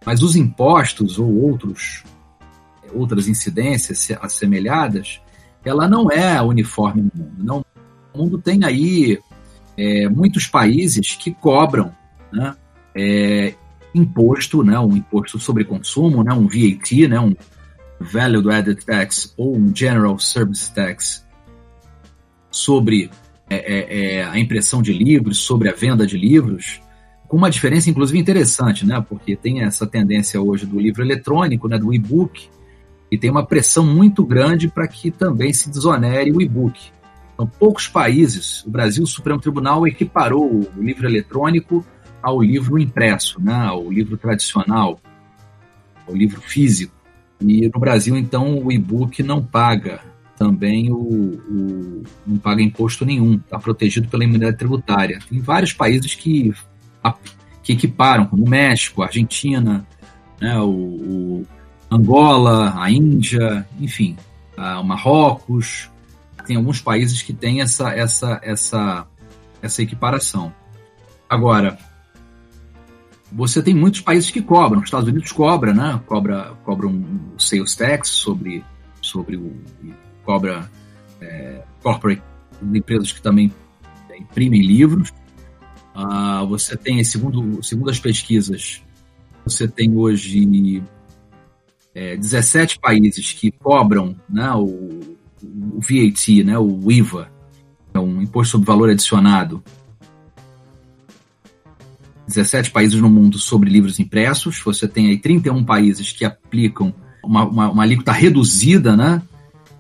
mas 0.05 0.23
os 0.23 0.35
impostos 0.37 1.19
ou 1.19 1.33
outros, 1.33 2.03
outras 2.93 3.29
incidências 3.29 4.11
assemelhadas, 4.21 5.21
ela 5.65 5.89
não 5.89 6.11
é 6.11 6.43
uniforme 6.43 7.03
no 7.03 7.11
mundo. 7.15 7.45
Não, 7.45 7.65
o 8.13 8.19
mundo 8.19 8.39
tem 8.39 8.65
aí 8.65 9.19
é, 9.81 10.09
muitos 10.11 10.47
países 10.47 11.17
que 11.17 11.33
cobram 11.33 11.91
né, 12.31 12.55
é, 12.95 13.55
imposto, 13.95 14.63
né, 14.63 14.79
um 14.79 14.95
imposto 14.95 15.39
sobre 15.39 15.65
consumo, 15.65 16.23
né, 16.23 16.35
um 16.35 16.47
VAT, 16.47 17.09
né, 17.09 17.19
um 17.19 17.35
Value 17.99 18.51
Added 18.51 18.85
Tax 18.85 19.33
ou 19.39 19.57
um 19.57 19.75
General 19.75 20.19
Service 20.19 20.71
Tax 20.75 21.27
sobre 22.51 23.11
é, 23.49 23.57
é, 23.57 24.17
é, 24.17 24.25
a 24.25 24.39
impressão 24.39 24.83
de 24.83 24.93
livros, 24.93 25.39
sobre 25.39 25.71
a 25.71 25.73
venda 25.73 26.07
de 26.07 26.19
livros, 26.19 26.83
com 27.27 27.39
uma 27.39 27.51
diferença 27.51 27.89
inclusive 27.89 28.19
interessante, 28.19 28.85
né, 28.85 29.03
porque 29.09 29.35
tem 29.35 29.63
essa 29.63 29.87
tendência 29.87 30.43
hoje 30.43 30.67
do 30.67 30.79
livro 30.79 31.03
eletrônico, 31.03 31.69
né, 31.69 31.79
do 31.79 31.95
e-book, 31.95 32.51
E 33.11 33.19
tem 33.19 33.29
uma 33.29 33.45
pressão 33.45 33.85
muito 33.85 34.25
grande 34.25 34.69
para 34.69 34.87
que 34.87 35.11
também 35.11 35.53
se 35.53 35.69
desonere 35.69 36.31
o 36.31 36.41
e-book. 36.41 36.93
Então, 37.41 37.51
poucos 37.59 37.89
países, 37.89 38.63
o 38.67 38.71
Brasil, 38.71 39.03
o 39.03 39.07
Supremo 39.07 39.41
Tribunal 39.41 39.87
equiparou 39.87 40.45
o 40.47 40.83
livro 40.83 41.09
eletrônico 41.09 41.83
ao 42.23 42.43
livro 42.43 42.79
impresso, 42.79 43.41
né, 43.41 43.55
ao 43.55 43.91
livro 43.91 44.19
tradicional, 44.19 45.01
ao 46.07 46.15
livro 46.15 46.39
físico. 46.43 46.93
E 47.41 47.67
no 47.73 47.81
Brasil, 47.81 48.15
então, 48.15 48.59
o 48.63 48.71
e-book 48.71 49.23
não 49.23 49.43
paga 49.43 50.01
também 50.37 50.93
o, 50.93 50.99
o, 50.99 52.03
não 52.27 52.37
paga 52.37 52.61
imposto 52.61 53.07
nenhum, 53.07 53.37
está 53.37 53.59
protegido 53.59 54.07
pela 54.09 54.23
imunidade 54.23 54.59
tributária. 54.59 55.19
Tem 55.27 55.41
vários 55.41 55.73
países 55.73 56.15
que, 56.15 56.53
que 57.63 57.73
equiparam, 57.73 58.27
como 58.27 58.45
o 58.45 58.51
México, 58.51 59.03
a 59.03 59.07
Argentina, 59.07 59.87
né, 60.39 60.59
o, 60.59 60.69
o 60.69 61.47
Angola, 61.91 62.75
a 62.79 62.91
Índia, 62.91 63.67
enfim, 63.81 64.15
o 64.59 64.85
Marrocos. 64.85 65.89
Tem 66.47 66.57
alguns 66.57 66.81
países 66.81 67.23
que 67.23 67.33
têm 67.33 67.61
essa, 67.61 67.91
essa, 67.91 68.41
essa, 68.43 69.07
essa 69.63 69.83
equiparação. 69.83 70.53
Agora, 71.29 71.79
você 73.33 73.63
tem 73.63 73.75
muitos 73.75 74.01
países 74.01 74.31
que 74.31 74.43
cobram. 74.43 74.81
Os 74.81 74.87
Estados 74.87 75.09
Unidos 75.09 75.31
cobra, 75.33 75.73
né? 75.73 76.01
Cobra, 76.07 76.55
cobra 76.65 76.87
um 76.87 77.39
sales 77.39 77.77
tax 77.77 78.09
sobre, 78.09 78.65
sobre 79.01 79.37
o 79.37 79.57
cobra 80.25 80.71
é, 81.21 81.63
corporate 81.83 82.23
empresas 82.63 83.13
que 83.13 83.23
também 83.23 83.53
imprimem 84.19 84.63
livros. 84.63 85.13
Ah, 85.95 86.45
você 86.45 86.77
tem, 86.77 87.03
segundo, 87.05 87.63
segundo 87.63 87.91
as 87.91 87.99
pesquisas, 87.99 88.83
você 89.45 89.67
tem 89.67 89.97
hoje 89.97 90.83
é, 91.95 92.17
17 92.17 92.79
países 92.79 93.33
que 93.33 93.51
cobram 93.51 94.15
né, 94.29 94.53
o, 94.53 95.10
o 95.43 95.81
VAT, 95.81 96.45
né, 96.45 96.59
o 96.59 96.91
IVA, 96.91 97.31
é 97.93 97.99
um 97.99 98.23
imposto 98.23 98.53
sobre 98.53 98.67
valor 98.67 98.91
adicionado. 98.91 99.63
17 102.27 102.71
países 102.71 103.01
no 103.01 103.11
mundo 103.11 103.39
sobre 103.39 103.69
livros 103.69 103.99
impressos. 103.99 104.61
Você 104.65 104.87
tem 104.87 105.09
aí 105.09 105.19
31 105.19 105.65
países 105.65 106.13
que 106.13 106.25
aplicam 106.25 106.95
uma, 107.25 107.45
uma, 107.45 107.71
uma 107.71 107.83
alíquota 107.83 108.13
reduzida, 108.13 108.97
né? 108.97 109.21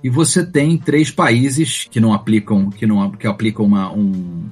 E 0.03 0.11
você 0.11 0.45
tem 0.45 0.77
três 0.77 1.11
países 1.11 1.87
que 1.91 2.01
não 2.01 2.13
aplicam, 2.13 2.71
que 2.71 2.87
não 2.87 3.11
que 3.11 3.27
aplicam 3.27 3.67
uma, 3.67 3.93
um, 3.93 4.49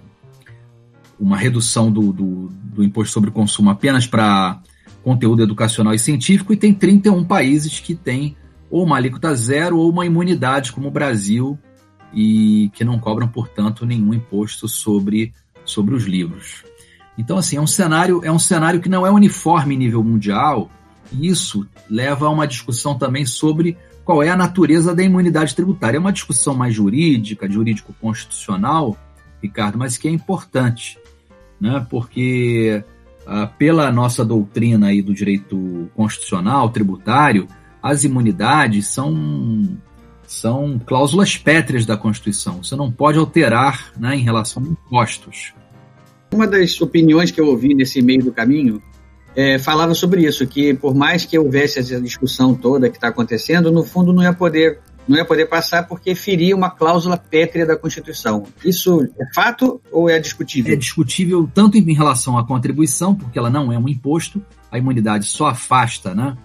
uma 1.19 1.37
redução 1.37 1.91
do, 1.91 2.13
do, 2.13 2.49
do 2.63 2.85
imposto 2.85 3.13
sobre 3.13 3.31
consumo 3.31 3.71
apenas 3.71 4.07
para 4.07 4.61
conteúdo 5.03 5.43
educacional 5.43 5.95
e 5.95 5.99
científico, 5.99 6.53
e 6.53 6.57
tem 6.57 6.75
31 6.75 7.25
países 7.25 7.81
que 7.81 7.95
têm 7.95 8.37
ou 8.71 8.85
uma 8.85 8.97
alíquota 8.97 9.35
zero 9.35 9.79
ou 9.79 9.91
uma 9.91 10.07
imunidade, 10.07 10.73
como 10.73 10.89
o 10.89 10.91
Brasil, 10.91 11.59
e 12.13 12.71
que 12.75 12.85
não 12.85 12.99
cobram, 12.99 13.29
portanto, 13.29 13.87
nenhum 13.87 14.15
imposto 14.15 14.69
sobre, 14.69 15.33
sobre 15.65 15.95
os 15.95 16.05
livros. 16.05 16.65
Então, 17.17 17.37
assim, 17.37 17.57
é 17.57 17.61
um 17.61 17.67
cenário, 17.67 18.21
é 18.25 18.31
um 18.31 18.39
cenário 18.39 18.81
que 18.81 18.89
não 18.89 19.07
é 19.07 19.11
uniforme 19.11 19.75
em 19.75 19.79
nível 19.79 20.03
mundial, 20.03 20.71
e 21.13 21.29
isso 21.29 21.67
leva 21.89 22.27
a 22.27 22.31
uma 22.31 22.47
discussão 22.47 22.97
também 22.97 23.25
sobre 23.25 23.77
qual 24.05 24.23
é 24.23 24.29
a 24.31 24.37
natureza 24.37 24.95
da 24.95 25.03
imunidade 25.03 25.55
tributária. 25.55 25.97
É 25.97 26.01
uma 26.01 26.13
discussão 26.13 26.55
mais 26.55 26.75
jurídica, 26.75 27.51
jurídico-constitucional, 27.51 28.97
Ricardo, 29.43 29.79
mas 29.79 29.97
que 29.97 30.09
é 30.09 30.11
importante, 30.11 30.99
né? 31.61 31.87
porque 31.91 32.83
ah, 33.27 33.47
pela 33.47 33.93
nossa 33.93 34.25
doutrina 34.25 34.87
aí 34.87 35.03
do 35.03 35.13
direito 35.13 35.91
constitucional, 35.95 36.71
tributário, 36.71 37.47
as 37.83 38.05
imunidades 38.05 38.89
são, 38.89 39.79
são 40.27 40.81
cláusulas 40.85 41.37
pétreas 41.37 41.87
da 41.87 41.97
Constituição. 41.97 42.63
Você 42.63 42.77
não 42.77 42.91
pode 42.91 43.19
alterar 43.19 43.93
né, 43.99 44.17
em 44.17 44.23
relação 44.23 44.63
a 44.63 44.67
impostos. 44.67 45.55
Uma 46.33 46.47
das 46.47 46.81
opiniões 46.81 47.31
que 47.31 47.41
eu 47.41 47.47
ouvi 47.47 47.75
nesse 47.75 48.03
meio 48.03 48.23
do 48.25 48.33
caminho 48.33 48.83
é, 49.35 49.59
falava 49.59 49.95
sobre 49.95 50.27
isso, 50.27 50.47
que 50.47 50.75
por 50.75 50.95
mais 50.95 51.25
que 51.25 51.39
houvesse 51.39 51.79
essa 51.79 52.01
discussão 52.01 52.55
toda 52.55 52.91
que 52.91 52.97
está 52.97 53.09
acontecendo, 53.09 53.71
no 53.71 53.85
fundo 53.85 54.13
não 54.13 54.23
ia 54.23 54.33
poder 54.33 54.81
não 55.09 55.17
ia 55.17 55.25
poder 55.25 55.47
passar 55.47 55.89
porque 55.89 56.15
feria 56.15 56.55
uma 56.55 56.69
cláusula 56.69 57.17
pétrea 57.17 57.65
da 57.65 57.77
Constituição. 57.77 58.45
Isso 58.63 59.09
é 59.19 59.35
fato 59.35 59.81
ou 59.91 60.09
é 60.09 60.19
discutível? 60.19 60.75
É 60.75 60.77
discutível 60.77 61.49
tanto 61.53 61.79
em 61.79 61.95
relação 61.95 62.37
à 62.37 62.47
contribuição, 62.47 63.15
porque 63.15 63.39
ela 63.39 63.49
não 63.49 63.73
é 63.73 63.79
um 63.79 63.89
imposto, 63.89 64.43
a 64.71 64.77
imunidade 64.77 65.25
só 65.25 65.47
afasta 65.47 66.15
né, 66.15 66.37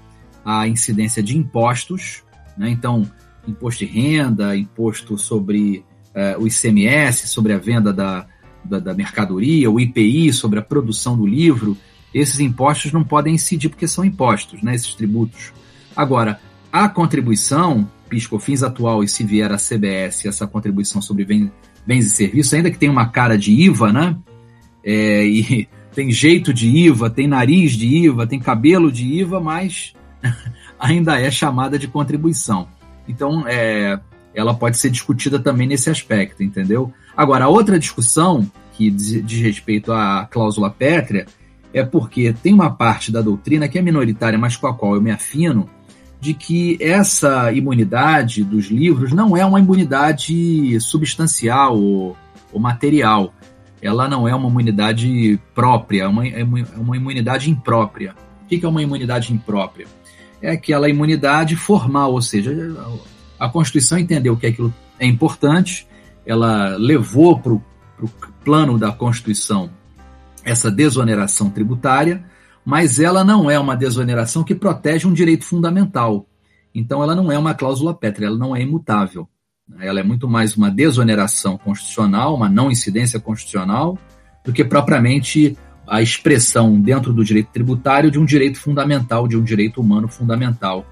a 0.46 0.68
incidência 0.68 1.24
de 1.24 1.38
impostos, 1.38 2.24
né, 2.58 2.70
então 2.70 3.10
imposto 3.48 3.86
de 3.86 3.92
renda, 3.92 4.56
imposto 4.56 5.18
sobre 5.18 5.84
uh, 6.16 6.42
o 6.42 6.48
ICMS, 6.48 7.28
sobre 7.28 7.54
a 7.54 7.58
venda 7.58 7.92
da, 7.92 8.26
da, 8.64 8.80
da 8.80 8.94
mercadoria, 8.94 9.70
o 9.70 9.80
IPI, 9.80 10.32
sobre 10.32 10.60
a 10.60 10.62
produção 10.62 11.18
do 11.18 11.26
livro, 11.26 11.78
esses 12.14 12.40
impostos 12.40 12.92
não 12.92 13.04
podem 13.04 13.36
incidir 13.36 13.70
porque 13.70 13.88
são 13.88 14.06
impostos, 14.06 14.62
né, 14.62 14.76
esses 14.76 14.94
tributos. 14.94 15.52
Agora, 15.96 16.40
a 16.72 16.88
contribuição, 16.88 17.90
PIS/COFINS 18.10 18.64
atual 18.64 19.04
e 19.04 19.08
se 19.08 19.24
vier 19.24 19.52
a 19.52 19.58
CBS, 19.58 20.26
essa 20.26 20.48
contribuição 20.48 21.02
sobre 21.02 21.26
bens 21.86 22.06
e 22.06 22.10
serviços, 22.10 22.54
ainda 22.54 22.72
que 22.72 22.78
tenha 22.78 22.92
uma 22.92 23.10
cara 23.10 23.38
de 23.38 23.52
IVA, 23.52 23.92
né, 23.92 24.18
é, 24.84 25.26
e 25.26 25.68
tem 25.94 26.12
jeito 26.12 26.54
de 26.54 26.68
IVA, 26.68 27.10
tem 27.10 27.28
nariz 27.28 27.74
de 27.74 27.88
IVA, 27.88 28.26
tem 28.26 28.40
cabelo 28.40 28.92
de 28.92 29.06
IVA, 29.06 29.40
mas 29.40 29.94
ainda 30.80 31.20
é 31.20 31.30
chamada 31.30 31.78
de 31.78 31.88
contribuição. 31.88 32.68
Então, 33.08 33.46
é, 33.48 34.00
ela 34.34 34.54
pode 34.54 34.78
ser 34.78 34.90
discutida 34.90 35.40
também 35.40 35.68
nesse 35.68 35.90
aspecto, 35.90 36.44
entendeu? 36.44 36.92
Agora, 37.16 37.46
a 37.46 37.50
outra 37.50 37.78
discussão 37.78 38.50
que 38.74 38.90
diz, 38.90 39.26
diz 39.26 39.42
respeito 39.42 39.92
à 39.92 40.28
cláusula 40.30 40.70
pétrea 40.70 41.26
é 41.74 41.84
porque 41.84 42.34
tem 42.42 42.54
uma 42.54 42.70
parte 42.70 43.12
da 43.12 43.22
doutrina 43.22 43.68
que 43.68 43.78
é 43.78 43.82
minoritária, 43.82 44.38
mas 44.38 44.56
com 44.56 44.68
a 44.68 44.74
qual 44.74 44.96
eu 44.96 45.02
me 45.02 45.12
afino, 45.12 45.70
de 46.20 46.34
que 46.34 46.78
essa 46.80 47.52
imunidade 47.52 48.44
dos 48.44 48.68
livros 48.68 49.12
não 49.12 49.36
é 49.36 49.46
uma 49.46 49.60
imunidade 49.60 50.80
substancial 50.80 51.78
ou, 51.78 52.16
ou 52.52 52.60
material. 52.62 53.34
Ela 53.82 54.08
não 54.08 54.26
é 54.28 54.34
uma 54.34 54.48
imunidade 54.48 55.38
própria, 55.54 56.04
é 56.04 56.08
uma, 56.08 56.26
é 56.26 56.44
uma 56.78 56.96
imunidade 56.96 57.50
imprópria. 57.50 58.16
O 58.44 58.46
que 58.46 58.66
é 58.66 58.70
uma 58.70 58.82
imunidade 58.82 59.34
imprópria? 59.34 59.88
É 60.44 60.52
aquela 60.52 60.90
imunidade 60.90 61.56
formal, 61.56 62.12
ou 62.12 62.22
seja, 62.22 62.52
a 63.40 63.48
Constituição 63.48 63.98
entendeu 63.98 64.36
que 64.36 64.46
aquilo 64.46 64.74
é 65.00 65.08
importante, 65.08 65.88
ela 66.26 66.76
levou 66.76 67.40
para 67.40 67.54
o 67.54 67.62
plano 68.44 68.78
da 68.78 68.92
Constituição 68.92 69.70
essa 70.44 70.70
desoneração 70.70 71.50
tributária, 71.50 72.26
mas 72.66 73.00
ela 73.00 73.24
não 73.24 73.50
é 73.50 73.58
uma 73.58 73.74
desoneração 73.74 74.44
que 74.44 74.54
protege 74.54 75.08
um 75.08 75.14
direito 75.14 75.46
fundamental. 75.46 76.28
Então, 76.76 77.02
ela 77.02 77.16
não 77.16 77.32
é 77.32 77.38
uma 77.38 77.54
cláusula 77.54 77.94
pétrea, 77.94 78.28
ela 78.28 78.38
não 78.38 78.54
é 78.54 78.62
imutável. 78.62 79.30
Ela 79.80 80.02
é 80.02 80.04
muito 80.04 80.28
mais 80.28 80.58
uma 80.58 80.70
desoneração 80.70 81.58
constitucional, 81.58 82.36
uma 82.36 82.50
não 82.50 82.70
incidência 82.70 83.18
constitucional, 83.18 83.98
do 84.44 84.52
que 84.52 84.66
propriamente 84.66 85.58
a 85.88 86.02
expressão 86.02 86.80
dentro 86.80 87.14
do 87.14 87.24
direito 87.24 87.50
tributário 87.52 88.10
de 88.10 88.20
um 88.20 88.26
direito 88.26 88.60
fundamental, 88.60 89.28
de 89.28 89.38
um 89.38 89.44
direito 89.44 89.82
humano 89.82 90.08
fundamental. 90.08 90.86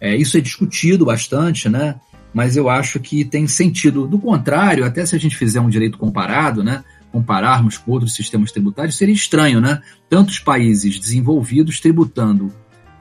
É, 0.00 0.16
isso 0.16 0.36
é 0.36 0.40
discutido 0.40 1.04
bastante, 1.04 1.68
né? 1.68 1.96
mas 2.32 2.56
eu 2.56 2.68
acho 2.68 2.98
que 2.98 3.24
tem 3.24 3.46
sentido. 3.46 4.06
Do 4.06 4.18
contrário, 4.18 4.84
até 4.84 5.04
se 5.04 5.14
a 5.14 5.18
gente 5.18 5.36
fizer 5.36 5.60
um 5.60 5.68
direito 5.68 5.98
comparado, 5.98 6.64
né? 6.64 6.82
compararmos 7.10 7.76
com 7.76 7.92
outros 7.92 8.14
sistemas 8.14 8.50
tributários, 8.50 8.96
seria 8.96 9.14
estranho, 9.14 9.60
né? 9.60 9.82
Tantos 10.08 10.38
países 10.38 10.98
desenvolvidos 10.98 11.78
tributando, 11.78 12.50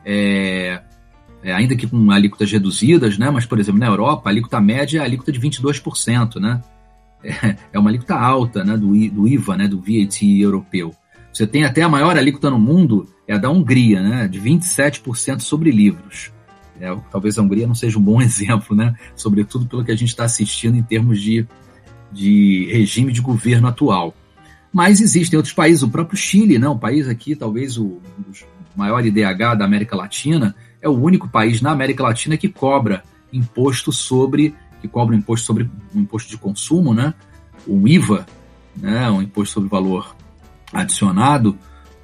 é, 0.06 0.82
é, 1.42 1.54
ainda 1.54 1.78
que 1.78 1.88
com 1.88 2.12
alíquotas 2.12 2.52
reduzidas, 2.52 3.18
né? 3.18 3.30
Mas, 3.30 3.46
por 3.46 3.58
exemplo, 3.58 3.80
na 3.80 3.88
Europa, 3.88 4.30
a 4.30 4.32
alíquota 4.34 4.60
média 4.60 5.00
é 5.00 5.02
a 5.02 5.06
alíquota 5.06 5.32
de 5.32 5.40
22%, 5.40 6.42
né? 6.42 6.62
É, 7.24 7.56
é 7.74 7.80
uma 7.80 7.90
alíquota 7.90 8.16
alta, 8.16 8.64
né? 8.64 8.76
Do, 8.76 8.88
do 9.10 9.28
IVA, 9.28 9.56
né? 9.56 9.68
Do 9.68 9.80
VAT 9.80 10.24
europeu. 10.24 10.94
Você 11.34 11.48
tem 11.48 11.64
até 11.64 11.82
a 11.82 11.90
maior 11.90 12.18
alíquota 12.18 12.50
no 12.50 12.60
mundo, 12.60 13.08
é 13.28 13.34
a 13.34 13.38
da 13.38 13.50
Hungria, 13.50 14.02
né? 14.02 14.28
De 14.28 14.40
27% 14.40 15.40
sobre 15.42 15.72
livros. 15.72 16.32
É, 16.80 16.96
talvez 17.12 17.38
a 17.38 17.42
Hungria 17.42 17.68
não 17.68 17.76
seja 17.76 17.98
um 17.98 18.02
bom 18.02 18.20
exemplo, 18.24 18.76
né? 18.76 18.94
Sobretudo 19.16 19.66
pelo 19.66 19.84
que 19.84 19.92
a 19.92 19.96
gente 19.96 20.10
está 20.10 20.26
assistindo 20.26 20.76
em 20.76 20.84
termos 20.84 21.22
de 21.22 21.48
de 22.12 22.68
regime 22.72 23.14
de 23.14 23.22
governo 23.22 23.68
atual. 23.68 24.14
Mas 24.74 25.02
existem 25.02 25.38
outros 25.38 25.54
países, 25.54 25.84
o 25.84 25.90
próprio 25.90 26.18
Chile, 26.18 26.60
né, 26.60 26.68
um 26.68 26.78
país 26.78 27.08
aqui, 27.08 27.36
talvez 27.36 27.78
o, 27.78 28.00
maior 28.76 29.06
IDH 29.06 29.56
da 29.58 29.66
América 29.66 29.96
Latina, 29.96 30.56
é 30.82 30.88
o 30.88 30.94
único 30.94 31.28
país 31.28 31.62
na 31.62 31.72
América 31.72 32.04
Latina 32.04 32.38
que 32.38 32.48
cobra 32.48 33.04
imposto 33.34 33.92
sobre, 33.92 34.56
que 34.82 34.88
cobra 34.88 35.16
imposto 35.16 35.46
sobre 35.46 35.70
um 35.94 36.02
imposto 36.02 36.30
de 36.30 36.38
consumo, 36.38 36.94
né, 36.94 37.14
um 37.68 37.88
IVA, 37.88 38.26
né, 38.76 39.10
um 39.10 39.22
imposto 39.22 39.56
sobre 39.56 39.70
valor 39.70 40.16
adicionado, 40.72 41.58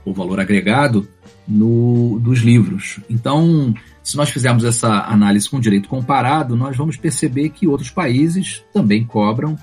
o 0.06 0.14
valor 0.14 0.40
agregado 0.40 1.08
no, 1.48 2.20
dos 2.20 2.40
livros. 2.40 3.00
Então, 3.10 3.74
se 4.04 4.16
nós 4.18 4.30
fizermos 4.30 4.64
essa 4.64 5.06
análise 5.06 5.50
com 5.50 5.60
direito 5.60 5.90
comparado, 5.90 6.56
nós 6.56 6.76
vamos 6.76 6.98
perceber 6.98 7.50
que 7.50 7.68
outros 7.68 7.90
países 7.90 8.64
também 8.74 9.06
cobram, 9.06 9.58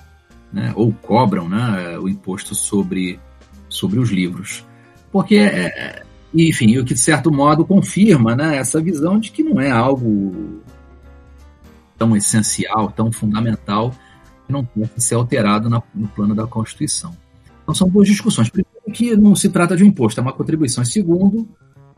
né, 0.51 0.71
ou 0.75 0.91
cobram 0.91 1.49
né, 1.49 1.97
o 1.99 2.07
imposto 2.07 2.55
sobre, 2.55 3.19
sobre 3.69 3.99
os 3.99 4.09
livros. 4.09 4.65
Porque, 5.11 5.37
é 5.37 6.03
enfim, 6.43 6.77
o 6.77 6.83
que 6.83 6.93
de 6.93 6.99
certo 6.99 7.31
modo 7.31 7.65
confirma 7.65 8.35
né, 8.35 8.57
essa 8.57 8.81
visão 8.81 9.17
de 9.17 9.31
que 9.31 9.41
não 9.41 9.61
é 9.61 9.71
algo 9.71 10.61
tão 11.97 12.15
essencial, 12.15 12.91
tão 12.91 13.11
fundamental, 13.11 13.91
que 14.45 14.51
não 14.51 14.65
tem 14.65 14.83
que 14.83 15.01
ser 15.01 15.15
alterado 15.15 15.69
na, 15.69 15.81
no 15.93 16.07
plano 16.09 16.35
da 16.35 16.45
Constituição. 16.45 17.15
Então 17.65 17.73
são 17.73 17.89
duas 17.89 18.07
discussões. 18.07 18.47
Primeiro, 18.47 18.91
que 18.93 19.17
não 19.17 19.35
se 19.35 19.49
trata 19.49 19.75
de 19.75 19.83
um 19.83 19.87
imposto, 19.87 20.19
é 20.19 20.23
uma 20.23 20.31
contribuição. 20.31 20.83
E 20.83 20.87
segundo, 20.87 21.49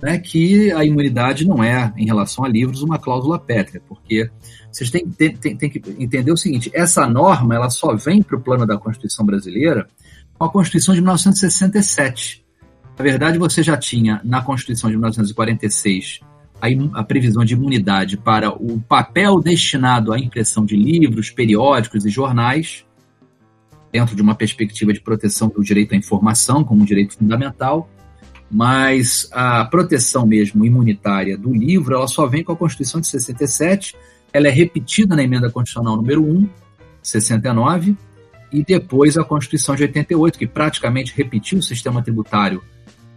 né, 0.01 0.17
que 0.17 0.71
a 0.71 0.85
imunidade 0.85 1.45
não 1.45 1.61
é, 1.61 1.93
em 1.97 2.05
relação 2.05 2.45
a 2.45 2.47
livros, 2.47 2.81
uma 2.81 2.97
cláusula 2.97 3.37
pétrea, 3.37 3.81
porque 3.85 4.29
vocês 4.71 4.89
têm, 4.89 5.05
têm, 5.09 5.35
têm 5.35 5.69
que 5.69 5.81
entender 5.99 6.31
o 6.31 6.37
seguinte: 6.37 6.71
essa 6.73 7.05
norma 7.07 7.53
ela 7.53 7.69
só 7.69 7.95
vem 7.95 8.23
para 8.23 8.37
o 8.37 8.41
plano 8.41 8.65
da 8.65 8.77
Constituição 8.77 9.25
brasileira 9.25 9.87
com 10.37 10.45
a 10.45 10.49
Constituição 10.49 10.95
de 10.95 11.01
1967. 11.01 12.45
Na 12.97 13.03
verdade, 13.03 13.37
você 13.37 13.61
já 13.61 13.75
tinha 13.75 14.21
na 14.23 14.41
Constituição 14.41 14.89
de 14.89 14.95
1946 14.95 16.21
a, 16.61 16.99
a 16.99 17.03
previsão 17.03 17.43
de 17.43 17.53
imunidade 17.53 18.17
para 18.17 18.51
o 18.51 18.79
papel 18.79 19.39
destinado 19.41 20.13
à 20.13 20.19
impressão 20.19 20.65
de 20.65 20.75
livros, 20.75 21.29
periódicos 21.29 22.05
e 22.05 22.09
jornais, 22.09 22.85
dentro 23.97 24.15
de 24.15 24.21
uma 24.21 24.35
perspectiva 24.35 24.93
de 24.93 25.01
proteção 25.01 25.47
do 25.49 25.63
direito 25.63 25.93
à 25.93 25.97
informação 25.97 26.63
como 26.63 26.81
um 26.81 26.85
direito 26.85 27.15
fundamental 27.15 27.89
mas 28.49 29.27
a 29.31 29.65
proteção 29.65 30.25
mesmo 30.25 30.65
imunitária 30.65 31.37
do 31.37 31.53
livro, 31.53 31.95
ela 31.95 32.07
só 32.07 32.25
vem 32.25 32.43
com 32.43 32.53
a 32.53 32.55
Constituição 32.55 33.01
de 33.01 33.07
67, 33.07 33.95
ela 34.31 34.47
é 34.47 34.51
repetida 34.51 35.15
na 35.15 35.23
emenda 35.23 35.51
constitucional 35.51 35.97
número 35.97 36.23
1, 36.23 36.49
69, 37.03 37.95
e 38.51 38.63
depois 38.63 39.17
a 39.17 39.23
Constituição 39.23 39.75
de 39.75 39.83
88, 39.83 40.39
que 40.39 40.47
praticamente 40.47 41.13
repetiu 41.15 41.59
o 41.59 41.63
sistema 41.63 42.01
tributário 42.01 42.63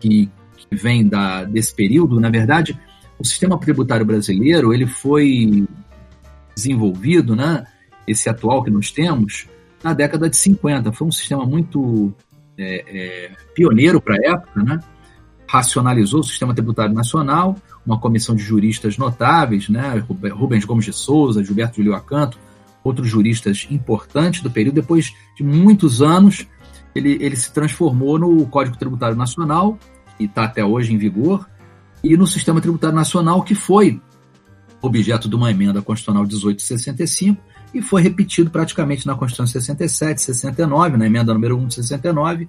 que, 0.00 0.28
que 0.56 0.76
vem 0.76 1.06
da, 1.06 1.44
desse 1.44 1.72
período. 1.74 2.18
Na 2.18 2.30
verdade, 2.30 2.78
o 3.18 3.24
sistema 3.24 3.56
tributário 3.58 4.04
brasileiro 4.04 4.74
ele 4.74 4.86
foi 4.86 5.64
desenvolvido, 6.56 7.36
né, 7.36 7.64
esse 8.06 8.28
atual 8.28 8.64
que 8.64 8.70
nós 8.70 8.90
temos, 8.90 9.46
na 9.82 9.92
década 9.92 10.28
de 10.28 10.36
50. 10.36 10.92
Foi 10.92 11.06
um 11.06 11.12
sistema 11.12 11.44
muito 11.44 12.12
é, 12.56 12.84
é, 12.86 13.30
pioneiro 13.54 14.00
para 14.00 14.14
a 14.14 14.32
época, 14.32 14.62
né? 14.62 14.80
racionalizou 15.50 16.20
o 16.20 16.24
sistema 16.24 16.54
tributário 16.54 16.94
nacional, 16.94 17.56
uma 17.84 17.98
comissão 17.98 18.36
de 18.36 18.42
juristas 18.42 18.96
notáveis, 18.96 19.68
né, 19.68 20.00
Rubens 20.32 20.64
Gomes 20.64 20.84
de 20.84 20.92
Souza, 20.92 21.42
Gilberto 21.42 21.78
Julio 21.78 21.92
Acanto, 21.92 22.38
outros 22.84 23.08
juristas 23.08 23.66
importantes 23.68 24.42
do 24.42 24.50
período. 24.50 24.76
Depois 24.76 25.12
de 25.36 25.42
muitos 25.42 26.00
anos, 26.00 26.46
ele, 26.94 27.18
ele 27.20 27.34
se 27.34 27.52
transformou 27.52 28.16
no 28.16 28.46
Código 28.46 28.76
Tributário 28.76 29.16
Nacional, 29.16 29.76
que 30.16 30.24
está 30.24 30.44
até 30.44 30.64
hoje 30.64 30.94
em 30.94 30.98
vigor, 30.98 31.48
e 32.02 32.16
no 32.16 32.28
Sistema 32.28 32.60
Tributário 32.60 32.94
Nacional, 32.94 33.42
que 33.42 33.56
foi 33.56 34.00
objeto 34.80 35.28
de 35.28 35.34
uma 35.34 35.50
emenda 35.50 35.82
constitucional 35.82 36.22
1865 36.22 37.42
e 37.72 37.80
foi 37.80 38.02
repetido 38.02 38.50
praticamente 38.50 39.06
na 39.06 39.14
Constituição 39.14 39.46
67, 39.46 40.20
69, 40.20 40.96
na 40.96 41.06
emenda 41.06 41.32
número 41.32 41.56
1 41.56 41.66
de 41.66 41.74
69 41.76 42.48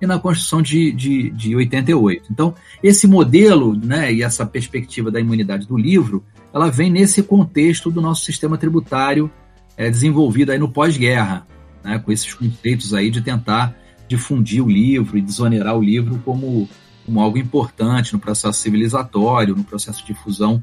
e 0.00 0.06
na 0.06 0.18
Constituição 0.18 0.60
de, 0.60 0.92
de, 0.92 1.30
de 1.30 1.54
88. 1.54 2.28
Então, 2.30 2.54
esse 2.82 3.06
modelo 3.06 3.76
né, 3.76 4.12
e 4.12 4.22
essa 4.22 4.44
perspectiva 4.44 5.10
da 5.10 5.20
imunidade 5.20 5.66
do 5.66 5.76
livro, 5.76 6.24
ela 6.52 6.70
vem 6.70 6.90
nesse 6.90 7.22
contexto 7.22 7.90
do 7.90 8.00
nosso 8.00 8.24
sistema 8.24 8.58
tributário 8.58 9.30
é, 9.76 9.88
desenvolvido 9.88 10.50
aí 10.50 10.58
no 10.58 10.68
pós-guerra, 10.68 11.46
né, 11.84 11.98
com 11.98 12.10
esses 12.10 12.34
conceitos 12.34 12.92
aí 12.92 13.10
de 13.10 13.20
tentar 13.20 13.76
difundir 14.08 14.62
o 14.62 14.68
livro 14.68 15.16
e 15.16 15.22
desonerar 15.22 15.76
o 15.76 15.82
livro 15.82 16.20
como, 16.24 16.68
como 17.06 17.20
algo 17.20 17.38
importante 17.38 18.12
no 18.12 18.18
processo 18.18 18.60
civilizatório, 18.60 19.54
no 19.54 19.64
processo 19.64 20.00
de 20.00 20.12
difusão 20.12 20.62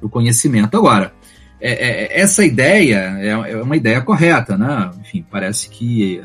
do 0.00 0.08
conhecimento. 0.08 0.76
Agora, 0.76 1.14
é, 1.70 2.16
é, 2.16 2.20
essa 2.20 2.44
ideia 2.44 3.16
é, 3.18 3.28
é 3.28 3.62
uma 3.62 3.76
ideia 3.76 4.00
correta, 4.00 4.56
né? 4.56 4.90
Enfim, 5.00 5.24
parece 5.30 5.68
que 5.68 6.22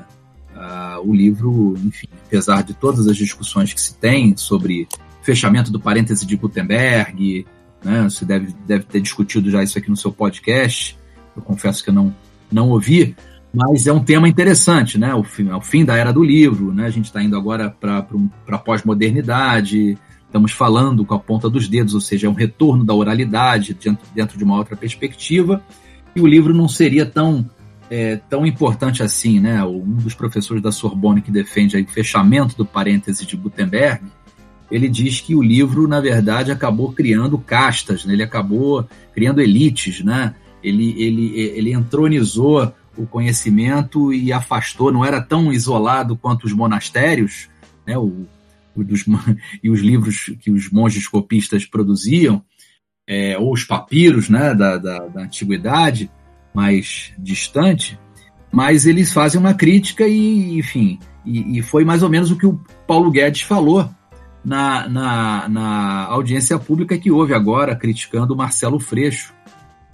Uh, 0.58 1.08
o 1.08 1.14
livro, 1.14 1.76
enfim, 1.86 2.08
apesar 2.26 2.64
de 2.64 2.74
todas 2.74 3.08
as 3.08 3.16
discussões 3.16 3.72
que 3.72 3.80
se 3.80 3.94
tem 3.96 4.36
sobre 4.36 4.88
fechamento 5.22 5.72
do 5.72 5.80
parêntese 5.80 6.26
de 6.26 6.36
Gutenberg, 6.36 7.46
né, 7.84 8.04
você 8.04 8.26
deve, 8.26 8.56
deve 8.66 8.86
ter 8.86 9.00
discutido 9.00 9.52
já 9.52 9.62
isso 9.62 9.78
aqui 9.78 9.88
no 9.88 9.96
seu 9.96 10.12
podcast, 10.12 10.98
eu 11.36 11.44
confesso 11.44 11.84
que 11.84 11.92
eu 11.92 11.94
não, 11.94 12.16
não 12.52 12.70
ouvi, 12.70 13.16
mas 13.54 13.86
é 13.86 13.94
um 13.94 14.04
tema 14.04 14.28
interessante, 14.28 14.98
né? 14.98 15.14
O 15.14 15.24
fim, 15.24 15.52
o 15.52 15.62
fim 15.62 15.86
da 15.86 15.96
era 15.96 16.12
do 16.12 16.24
livro, 16.24 16.74
né? 16.74 16.86
A 16.88 16.90
gente 16.90 17.06
está 17.06 17.22
indo 17.22 17.38
agora 17.38 17.70
para 17.70 18.06
a 18.50 18.58
pós-modernidade, 18.58 19.96
estamos 20.28 20.52
falando 20.52 21.04
com 21.04 21.16
a 21.16 21.20
ponta 21.20 21.50
dos 21.50 21.68
dedos, 21.68 21.96
ou 21.96 22.02
seja, 22.02 22.28
é 22.28 22.30
um 22.30 22.34
retorno 22.34 22.84
da 22.84 22.94
oralidade 22.94 23.76
dentro, 24.14 24.38
de 24.38 24.44
uma 24.44 24.58
outra 24.58 24.76
perspectiva, 24.76 25.64
e 26.16 26.22
o 26.22 26.28
livro 26.28 26.54
não 26.54 26.68
seria 26.68 27.06
tão 27.06 27.50
é, 27.90 28.18
tão 28.30 28.46
importante 28.46 29.02
assim, 29.02 29.40
né? 29.40 29.64
Um 29.64 29.96
dos 29.96 30.14
professores 30.14 30.62
da 30.62 30.74
Sorbonne 30.74 31.22
que 31.22 31.32
defende 31.32 31.78
o 31.78 31.88
fechamento 31.88 32.58
do 32.58 32.66
parêntese 32.66 33.26
de 33.26 33.38
Gutenberg, 33.38 34.04
ele 34.70 34.90
diz 34.90 35.22
que 35.22 35.34
o 35.34 35.42
livro, 35.42 35.88
na 35.88 36.02
verdade, 36.02 36.52
acabou 36.52 36.92
criando 36.92 37.38
castas, 37.38 38.04
né? 38.04 38.14
ele 38.14 38.24
acabou 38.24 38.86
criando 39.14 39.40
elites, 39.40 40.04
né? 40.04 40.36
Ele, 40.62 41.02
ele, 41.02 41.40
ele 41.40 41.72
entronizou 41.72 42.74
o 42.98 43.06
conhecimento 43.06 44.12
e 44.12 44.34
afastou, 44.34 44.92
não 44.92 45.06
era 45.06 45.22
tão 45.22 45.54
isolado 45.54 46.18
quanto 46.18 46.44
os 46.44 46.52
monastérios, 46.52 47.48
né? 47.86 47.98
O 47.98 48.26
dos, 48.84 49.06
e 49.64 49.70
os 49.70 49.82
livros 49.82 50.36
que 50.40 50.52
os 50.52 50.70
monges 50.70 51.08
copistas 51.08 51.66
produziam, 51.66 52.44
é, 53.08 53.38
ou 53.38 53.54
os 53.54 53.64
papiros 53.64 54.30
né? 54.30 54.54
da, 54.54 54.78
da, 54.78 55.00
da 55.08 55.22
antiguidade, 55.22 56.12
mais 56.54 57.14
distante, 57.18 58.00
mas 58.52 58.86
eles 58.86 59.14
fazem 59.14 59.40
uma 59.40 59.54
crítica 59.54 60.08
e, 60.08 60.58
enfim, 60.58 61.00
e, 61.26 61.60
e 61.60 61.62
foi 61.62 61.86
mais 61.86 62.04
ou 62.04 62.10
menos 62.10 62.32
o 62.32 62.38
que 62.38 62.46
o 62.46 62.60
Paulo 62.88 63.12
Guedes 63.12 63.42
falou 63.42 63.90
na, 64.44 64.88
na, 64.88 65.50
na 65.50 66.06
audiência 66.06 66.58
pública 66.58 66.98
que 66.98 67.12
houve 67.12 67.34
agora, 67.34 67.76
criticando 67.76 68.34
o 68.34 68.38
Marcelo 68.38 68.80
Freixo, 68.80 69.34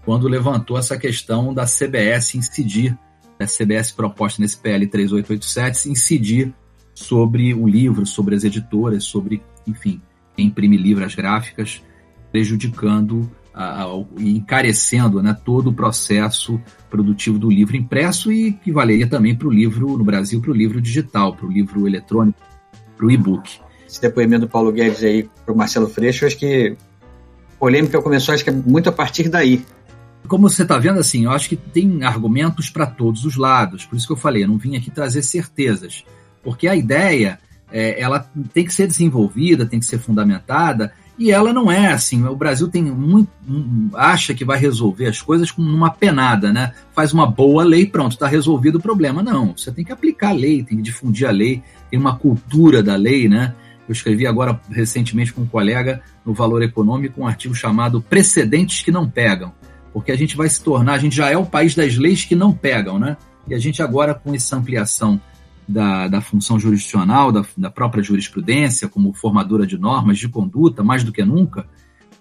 quando 0.05 0.27
levantou 0.27 0.77
essa 0.77 0.97
questão 0.97 1.53
da 1.53 1.65
CBS 1.65 2.35
incidir, 2.35 2.97
da 3.39 3.45
CBS 3.45 3.91
proposta 3.91 4.41
nesse 4.41 4.57
PL 4.57 4.85
3887, 4.85 5.89
incidir 5.89 6.53
sobre 6.93 7.53
o 7.53 7.67
livro, 7.67 8.05
sobre 8.05 8.35
as 8.35 8.43
editoras, 8.43 9.03
sobre, 9.03 9.41
enfim, 9.67 10.01
quem 10.35 10.47
imprime 10.47 10.77
livros 10.77 11.15
gráficas, 11.15 11.81
prejudicando 12.31 13.29
e 14.17 14.35
encarecendo 14.35 15.21
né, 15.21 15.37
todo 15.45 15.69
o 15.69 15.73
processo 15.73 16.59
produtivo 16.89 17.37
do 17.37 17.49
livro 17.49 17.77
impresso 17.77 18.31
e 18.31 18.53
que 18.53 18.71
valeria 18.71 19.07
também 19.07 19.35
para 19.35 19.47
o 19.47 19.51
livro 19.51 19.97
no 19.97 20.03
Brasil, 20.03 20.41
para 20.41 20.51
o 20.51 20.53
livro 20.53 20.81
digital, 20.81 21.35
para 21.35 21.45
o 21.45 21.51
livro 21.51 21.87
eletrônico, 21.87 22.39
para 22.97 23.05
o 23.05 23.11
e-book. 23.11 23.59
Esse 23.87 24.01
depoimento 24.01 24.47
do 24.47 24.49
Paulo 24.49 24.71
Guedes 24.71 25.03
aí 25.03 25.29
para 25.45 25.53
o 25.53 25.57
Marcelo 25.57 25.87
Freixo, 25.87 26.25
acho 26.25 26.37
que 26.37 26.75
a 27.53 27.59
polêmica 27.59 28.01
começou, 28.01 28.33
acho 28.33 28.43
que 28.43 28.49
é 28.49 28.53
muito 28.53 28.89
a 28.89 28.91
partir 28.91 29.29
daí. 29.29 29.63
Como 30.27 30.49
você 30.49 30.63
está 30.63 30.79
vendo, 30.79 30.99
assim, 30.99 31.25
eu 31.25 31.31
acho 31.31 31.49
que 31.49 31.55
tem 31.55 32.03
argumentos 32.03 32.69
para 32.69 32.87
todos 32.87 33.23
os 33.23 33.35
lados. 33.35 33.85
Por 33.85 33.97
isso 33.97 34.07
que 34.07 34.13
eu 34.13 34.17
falei, 34.17 34.43
eu 34.43 34.47
não 34.47 34.57
vim 34.57 34.75
aqui 34.75 34.89
trazer 34.89 35.21
certezas. 35.21 36.03
Porque 36.43 36.67
a 36.67 36.75
ideia, 36.75 37.39
é, 37.71 37.99
ela 37.99 38.27
tem 38.53 38.65
que 38.65 38.73
ser 38.73 38.87
desenvolvida, 38.87 39.65
tem 39.65 39.79
que 39.79 39.85
ser 39.85 39.97
fundamentada, 39.97 40.91
e 41.17 41.31
ela 41.31 41.53
não 41.53 41.71
é 41.71 41.91
assim. 41.91 42.25
O 42.25 42.35
Brasil 42.35 42.67
tem 42.67 42.83
muito, 42.83 43.29
acha 43.93 44.33
que 44.33 44.43
vai 44.43 44.57
resolver 44.57 45.07
as 45.07 45.21
coisas 45.21 45.51
com 45.51 45.61
uma 45.61 45.91
penada, 45.91 46.51
né? 46.51 46.73
Faz 46.93 47.13
uma 47.13 47.27
boa 47.27 47.63
lei, 47.63 47.85
pronto, 47.85 48.13
está 48.13 48.27
resolvido 48.27 48.77
o 48.77 48.81
problema. 48.81 49.21
Não, 49.21 49.55
você 49.55 49.71
tem 49.71 49.85
que 49.85 49.91
aplicar 49.91 50.29
a 50.29 50.33
lei, 50.33 50.63
tem 50.63 50.77
que 50.77 50.83
difundir 50.83 51.27
a 51.27 51.31
lei, 51.31 51.61
tem 51.89 51.99
uma 51.99 52.15
cultura 52.15 52.81
da 52.81 52.95
lei, 52.95 53.29
né? 53.29 53.53
Eu 53.87 53.91
escrevi 53.91 54.25
agora 54.25 54.59
recentemente 54.71 55.33
com 55.33 55.41
um 55.41 55.45
colega 55.45 56.01
no 56.25 56.33
Valor 56.33 56.63
Econômico 56.63 57.21
um 57.21 57.27
artigo 57.27 57.53
chamado 57.53 58.01
Precedentes 58.01 58.81
que 58.81 58.91
não 58.91 59.07
pegam, 59.07 59.53
porque 59.91 60.11
a 60.11 60.17
gente 60.17 60.35
vai 60.35 60.49
se 60.49 60.63
tornar, 60.63 60.93
a 60.93 60.97
gente 60.97 61.15
já 61.15 61.29
é 61.29 61.37
o 61.37 61.45
país 61.45 61.75
das 61.75 61.95
leis 61.95 62.25
que 62.25 62.35
não 62.35 62.53
pegam, 62.53 62.97
né? 62.97 63.17
E 63.47 63.53
a 63.53 63.59
gente 63.59 63.83
agora 63.83 64.13
com 64.15 64.33
essa 64.33 64.55
ampliação 64.55 65.21
da, 65.67 66.07
da 66.07 66.21
função 66.21 66.59
jurisdicional, 66.59 67.31
da, 67.31 67.45
da 67.57 67.69
própria 67.69 68.03
jurisprudência, 68.03 68.87
como 68.87 69.13
formadora 69.13 69.65
de 69.65 69.77
normas 69.77 70.17
de 70.17 70.27
conduta, 70.27 70.83
mais 70.83 71.03
do 71.03 71.11
que 71.11 71.23
nunca, 71.23 71.65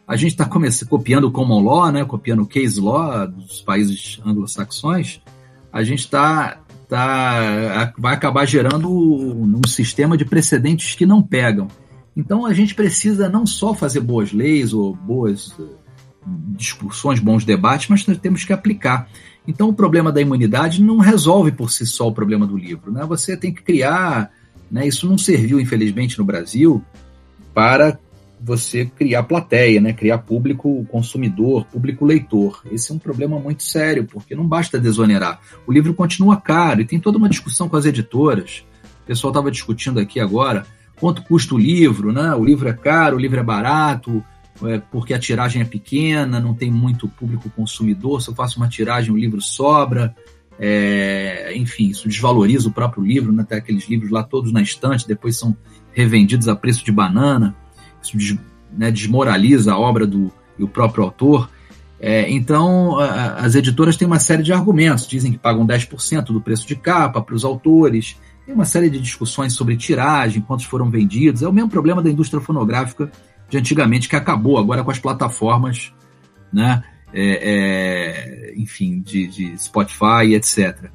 a 0.07 0.16
gente 0.16 0.33
está 0.33 0.48
copiando 0.88 1.24
o 1.24 1.31
common 1.31 1.62
law, 1.62 1.90
né, 1.90 2.05
copiando 2.05 2.42
o 2.42 2.46
case 2.46 2.81
law 2.81 3.26
dos 3.26 3.61
países 3.62 4.20
anglo-saxões, 4.24 5.20
a 5.72 5.83
gente 5.83 6.00
está 6.00 6.59
tá, 6.88 7.94
vai 7.96 8.14
acabar 8.14 8.44
gerando 8.44 8.90
um 8.90 9.61
sistema 9.66 10.16
de 10.16 10.26
precedentes 10.26 10.94
que 10.94 11.07
não 11.07 11.22
pegam. 11.22 11.68
Então 12.14 12.44
a 12.44 12.52
gente 12.52 12.74
precisa 12.74 13.28
não 13.28 13.46
só 13.46 13.72
fazer 13.72 14.00
boas 14.00 14.33
leis 14.33 14.74
ou 14.74 14.94
boas 14.94 15.55
eh, 15.59 15.62
discussões, 16.55 17.18
bons 17.18 17.46
debates, 17.46 17.88
mas 17.88 18.07
nós 18.07 18.18
temos 18.18 18.44
que 18.44 18.52
aplicar. 18.52 19.09
Então 19.46 19.68
o 19.68 19.74
problema 19.74 20.12
da 20.12 20.20
imunidade 20.20 20.83
não 20.83 20.98
resolve 20.98 21.52
por 21.52 21.70
si 21.70 21.87
só 21.87 22.09
o 22.09 22.12
problema 22.12 22.46
do 22.46 22.57
livro. 22.57 22.92
Né? 22.92 23.05
Você 23.07 23.37
tem 23.37 23.52
que 23.52 23.62
criar. 23.62 24.31
Né? 24.70 24.87
Isso 24.87 25.09
não 25.09 25.18
serviu, 25.18 25.61
infelizmente, 25.61 26.18
no 26.18 26.24
Brasil 26.24 26.83
para 27.52 27.98
você 28.40 28.85
criar 28.85 29.22
plateia, 29.24 29.81
né? 29.81 29.92
criar 29.92 30.18
público 30.18 30.85
consumidor, 30.90 31.64
público 31.66 32.05
leitor. 32.05 32.62
Esse 32.70 32.90
é 32.90 32.94
um 32.94 32.98
problema 32.98 33.38
muito 33.38 33.62
sério, 33.62 34.05
porque 34.05 34.35
não 34.35 34.46
basta 34.46 34.78
desonerar. 34.78 35.40
O 35.66 35.72
livro 35.72 35.94
continua 35.94 36.37
caro 36.37 36.81
e 36.81 36.85
tem 36.85 36.98
toda 36.98 37.18
uma 37.18 37.28
discussão 37.28 37.68
com 37.68 37.76
as 37.76 37.85
editoras. 37.85 38.64
O 39.02 39.07
pessoal 39.07 39.31
estava 39.31 39.50
discutindo 39.50 40.00
aqui 40.00 40.18
agora 40.18 40.66
quanto 40.98 41.22
custa 41.22 41.55
o 41.55 41.59
livro, 41.59 42.12
né? 42.12 42.33
O 42.35 42.44
livro 42.44 42.68
é 42.68 42.72
caro, 42.72 43.16
o 43.16 43.20
livro 43.20 43.38
é 43.38 43.42
barato, 43.42 44.24
é, 44.65 44.79
porque 44.79 45.15
a 45.15 45.19
tiragem 45.19 45.62
é 45.62 45.65
pequena, 45.65 46.41
não 46.41 46.55
tem 46.55 46.71
muito 46.71 47.09
público 47.09 47.51
consumidor. 47.51 48.21
Se 48.21 48.29
eu 48.29 48.35
faço 48.35 48.59
uma 48.59 48.69
tiragem, 48.69 49.12
o 49.12 49.17
livro 49.17 49.41
sobra. 49.41 50.15
É, 50.59 51.53
enfim, 51.57 51.88
isso 51.88 52.09
desvaloriza 52.09 52.69
o 52.69 52.73
próprio 52.73 53.03
livro, 53.03 53.33
né? 53.33 53.45
Tem 53.49 53.59
aqueles 53.59 53.88
livros 53.88 54.11
lá 54.11 54.23
todos 54.23 54.53
na 54.53 54.62
estante, 54.62 55.09
depois 55.09 55.38
são 55.38 55.57
revendidos 55.93 56.47
a 56.47 56.55
preço 56.55 56.85
de 56.85 56.93
banana 56.93 57.57
isso 58.03 58.17
des, 58.17 58.37
né, 58.77 58.91
desmoraliza 58.91 59.73
a 59.73 59.79
obra 59.79 60.07
do 60.07 60.33
e 60.59 60.62
o 60.62 60.69
próprio 60.69 61.05
autor. 61.05 61.49
É, 61.99 62.31
então, 62.31 62.99
a, 62.99 63.37
as 63.37 63.55
editoras 63.55 63.97
têm 63.97 64.07
uma 64.07 64.19
série 64.19 64.43
de 64.43 64.53
argumentos, 64.53 65.07
dizem 65.07 65.33
que 65.33 65.38
pagam 65.38 65.67
10% 65.67 66.25
do 66.27 66.41
preço 66.41 66.67
de 66.67 66.77
capa 66.77 67.23
para 67.23 67.35
os 67.35 67.45
autores, 67.45 68.17
tem 68.45 68.55
uma 68.55 68.65
série 68.65 68.91
de 68.91 69.01
discussões 69.01 69.55
sobre 69.55 69.77
tiragem, 69.77 70.43
quantos 70.43 70.67
foram 70.67 70.91
vendidos. 70.91 71.43
É 71.43 71.49
o 71.49 71.53
mesmo 71.53 71.71
problema 71.71 72.03
da 72.03 72.11
indústria 72.11 72.41
fonográfica 72.41 73.11
de 73.53 73.59
antigamente, 73.59 74.09
que 74.09 74.17
acabou 74.17 74.59
agora 74.59 74.83
com 74.83 74.91
as 74.91 74.99
plataformas, 74.99 75.93
né? 76.51 76.83
É, 77.12 78.55
é, 78.55 78.55
enfim, 78.57 79.03
de, 79.03 79.27
de 79.27 79.62
Spotify, 79.62 80.35
etc. 80.35 80.91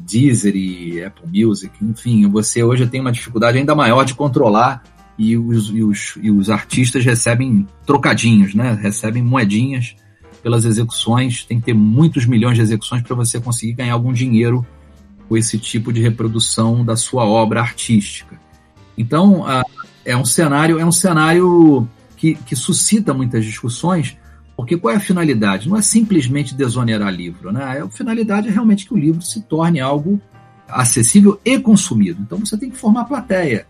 Deezer 0.00 0.56
e 0.56 1.04
Apple 1.04 1.44
Music, 1.46 1.72
enfim, 1.80 2.28
você 2.28 2.64
hoje 2.64 2.88
tem 2.88 3.00
uma 3.00 3.12
dificuldade 3.12 3.56
ainda 3.56 3.76
maior 3.76 4.04
de 4.04 4.14
controlar 4.14 4.82
e 5.16 5.36
os, 5.36 5.68
e 5.70 5.84
os, 5.84 6.14
e 6.20 6.30
os 6.32 6.50
artistas 6.50 7.04
recebem 7.04 7.64
trocadinhos, 7.86 8.56
né? 8.56 8.72
Recebem 8.72 9.22
moedinhas 9.22 9.94
pelas 10.42 10.64
execuções. 10.64 11.44
Tem 11.44 11.60
que 11.60 11.66
ter 11.66 11.74
muitos 11.74 12.26
milhões 12.26 12.56
de 12.56 12.62
execuções 12.62 13.02
para 13.02 13.14
você 13.14 13.40
conseguir 13.40 13.74
ganhar 13.74 13.92
algum 13.92 14.12
dinheiro 14.12 14.66
com 15.28 15.36
esse 15.36 15.56
tipo 15.58 15.92
de 15.92 16.00
reprodução 16.00 16.84
da 16.84 16.96
sua 16.96 17.24
obra 17.24 17.60
artística. 17.60 18.40
Então, 18.96 19.46
a, 19.46 19.62
é 20.08 20.16
um 20.16 20.24
cenário, 20.24 20.78
é 20.78 20.86
um 20.86 20.90
cenário 20.90 21.86
que, 22.16 22.34
que 22.34 22.56
suscita 22.56 23.12
muitas 23.12 23.44
discussões, 23.44 24.16
porque 24.56 24.74
qual 24.74 24.94
é 24.94 24.96
a 24.96 25.00
finalidade? 25.00 25.68
Não 25.68 25.76
é 25.76 25.82
simplesmente 25.82 26.54
desonerar 26.54 27.12
livro, 27.12 27.52
né? 27.52 27.82
A 27.82 27.88
finalidade 27.90 28.48
é 28.48 28.50
realmente 28.50 28.86
que 28.86 28.94
o 28.94 28.96
livro 28.96 29.20
se 29.20 29.42
torne 29.42 29.80
algo 29.80 30.18
acessível 30.66 31.38
e 31.44 31.58
consumido. 31.60 32.22
Então 32.22 32.38
você 32.38 32.56
tem 32.56 32.70
que 32.70 32.78
formar 32.78 33.04
plateia 33.04 33.66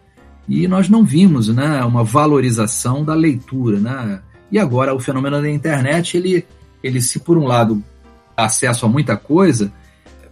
e 0.49 0.69
nós 0.69 0.89
não 0.89 1.05
vimos 1.05 1.49
né, 1.49 1.85
uma 1.85 2.05
valorização 2.05 3.05
da 3.05 3.15
leitura. 3.15 3.81
Né? 3.81 4.21
E 4.51 4.61
agora 4.61 4.95
o 4.95 5.01
fenômeno 5.01 5.43
da 5.43 5.51
internet, 5.51 6.17
ele, 6.17 6.47
ele 6.85 7.01
se 7.01 7.19
por 7.19 7.37
um 7.37 7.47
lado 7.47 7.83
acesso 8.37 8.87
a 8.87 8.89
muita 8.89 9.17
coisa, 9.17 9.73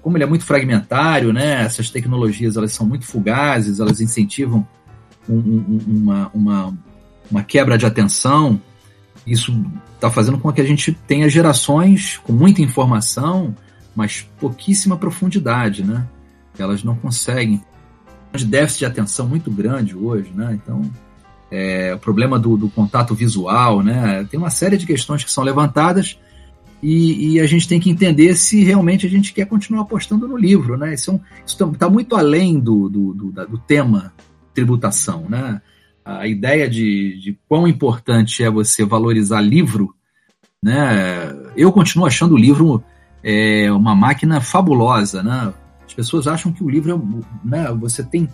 como 0.00 0.16
ele 0.16 0.24
é 0.24 0.26
muito 0.26 0.44
fragmentário, 0.44 1.32
né, 1.32 1.64
essas 1.64 1.90
tecnologias 1.90 2.56
elas 2.56 2.72
são 2.72 2.86
muito 2.86 3.04
fugazes, 3.04 3.80
elas 3.80 4.00
incentivam 4.00 4.66
um, 5.28 5.36
um, 5.36 5.80
uma, 5.86 6.30
uma, 6.32 6.78
uma 7.30 7.42
quebra 7.42 7.76
de 7.76 7.86
atenção, 7.86 8.60
isso 9.26 9.52
está 9.94 10.10
fazendo 10.10 10.38
com 10.38 10.52
que 10.52 10.60
a 10.60 10.66
gente 10.66 10.92
tenha 10.92 11.28
gerações 11.28 12.18
com 12.18 12.32
muita 12.32 12.62
informação, 12.62 13.54
mas 13.94 14.28
pouquíssima 14.38 14.96
profundidade, 14.96 15.84
né? 15.84 16.06
Elas 16.58 16.84
não 16.84 16.94
conseguem 16.94 17.62
de 18.34 18.44
déficit 18.44 18.80
de 18.80 18.86
atenção 18.86 19.26
muito 19.26 19.50
grande 19.50 19.96
hoje, 19.96 20.30
né? 20.34 20.58
Então, 20.62 20.82
é, 21.50 21.94
o 21.94 21.98
problema 21.98 22.38
do, 22.38 22.56
do, 22.56 22.68
contato 22.68 23.14
visual, 23.14 23.82
né? 23.82 24.26
Tem 24.30 24.38
uma 24.38 24.50
série 24.50 24.76
de 24.76 24.86
questões 24.86 25.24
que 25.24 25.32
são 25.32 25.42
levantadas 25.42 26.18
e, 26.82 27.32
e, 27.32 27.40
a 27.40 27.46
gente 27.46 27.66
tem 27.66 27.80
que 27.80 27.88
entender 27.90 28.36
se 28.36 28.62
realmente 28.62 29.06
a 29.06 29.08
gente 29.08 29.32
quer 29.32 29.46
continuar 29.46 29.82
apostando 29.82 30.28
no 30.28 30.36
livro, 30.36 30.76
né? 30.76 30.92
Isso 30.92 31.18
está 31.46 31.66
tá 31.66 31.88
muito 31.88 32.14
além 32.14 32.60
do, 32.60 32.88
do, 32.88 33.14
do, 33.14 33.46
do, 33.46 33.58
tema 33.58 34.12
tributação, 34.56 35.28
né? 35.28 35.60
A 36.02 36.26
ideia 36.26 36.68
de, 36.68 37.20
de 37.20 37.38
quão 37.46 37.68
importante 37.68 38.42
é 38.42 38.50
você 38.50 38.84
valorizar 38.84 39.40
livro, 39.40 39.94
né? 40.62 41.34
Eu 41.54 41.70
continuo 41.70 42.06
achando 42.06 42.34
o 42.34 42.38
livro 42.38 42.82
é, 43.22 43.70
uma 43.70 43.94
máquina 43.94 44.40
fabulosa, 44.40 45.22
né? 45.22 45.52
As 45.86 45.92
pessoas 45.92 46.26
acham 46.26 46.52
que 46.52 46.64
o 46.64 46.70
livro 46.70 46.92
é, 46.92 47.46
né, 47.46 47.72
você 47.78 48.02
tem 48.02 48.28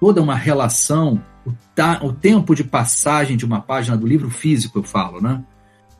toda 0.00 0.22
uma 0.22 0.34
relação, 0.34 1.20
o, 1.44 1.52
ta, 1.74 2.00
o 2.02 2.12
tempo 2.12 2.54
de 2.54 2.62
passagem 2.62 3.36
de 3.36 3.44
uma 3.44 3.60
página 3.60 3.96
do 3.96 4.06
livro 4.06 4.30
físico, 4.30 4.78
eu 4.78 4.82
falo, 4.84 5.20
né? 5.20 5.42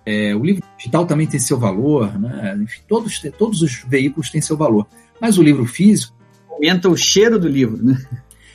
É, 0.06 0.36
o 0.36 0.44
livro 0.44 0.62
digital 0.76 1.06
também 1.06 1.26
tem 1.26 1.40
seu 1.40 1.58
valor, 1.58 2.18
né? 2.18 2.56
Enfim, 2.62 2.82
todos, 2.86 3.20
todos 3.36 3.62
os 3.62 3.82
veículos 3.88 4.30
têm 4.30 4.40
seu 4.40 4.56
valor. 4.56 4.86
Mas 5.20 5.36
o 5.36 5.42
livro 5.42 5.64
físico. 5.64 6.14
Aumenta 6.50 6.88
o 6.88 6.96
cheiro 6.96 7.36
do 7.36 7.48
livro, 7.48 7.82
né? 7.82 7.98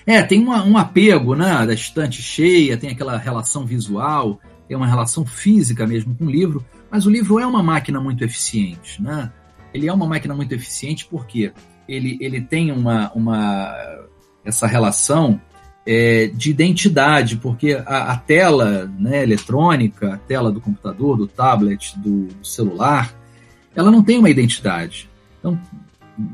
É, 0.06 0.22
tem 0.24 0.42
uma, 0.42 0.64
um 0.64 0.78
apego, 0.78 1.36
né? 1.36 1.66
Da 1.66 1.74
estante 1.74 2.22
cheia, 2.22 2.78
tem 2.78 2.90
aquela 2.90 3.18
relação 3.18 3.66
visual, 3.66 4.40
tem 4.68 4.78
uma 4.78 4.88
relação 4.88 5.26
física 5.26 5.86
mesmo 5.86 6.16
com 6.16 6.26
o 6.26 6.30
livro, 6.30 6.66
mas 6.92 7.06
o 7.06 7.10
livro 7.10 7.40
é 7.40 7.46
uma 7.46 7.64
máquina 7.64 8.00
muito 8.00 8.24
eficiente, 8.24 9.02
né? 9.02 9.32
Ele 9.74 9.88
é 9.88 9.94
uma 9.94 10.08
máquina 10.08 10.34
muito 10.34 10.54
eficiente 10.54 11.08
porque 11.10 11.52
ele, 11.88 12.18
ele 12.22 12.42
tem 12.42 12.72
uma, 12.72 13.12
uma 13.14 13.76
essa 14.46 14.68
relação 14.68 15.40
é, 15.86 16.28
de 16.28 16.52
identidade, 16.52 17.38
porque 17.38 17.74
a, 17.86 18.12
a, 18.12 18.18
tela 18.18 18.92
né, 19.00 19.24
eletrônica, 19.24 20.14
a 20.14 20.18
tela 20.18 20.52
do 20.52 20.62
computador, 20.62 21.18
do 21.18 21.28
tablet, 21.28 21.98
do, 21.98 22.28
do 22.28 22.46
celular, 22.46 23.14
ela 23.76 23.90
não 23.90 24.04
tem 24.04 24.20
uma 24.20 24.30
identidade. 24.30 25.10
Então, 25.40 25.60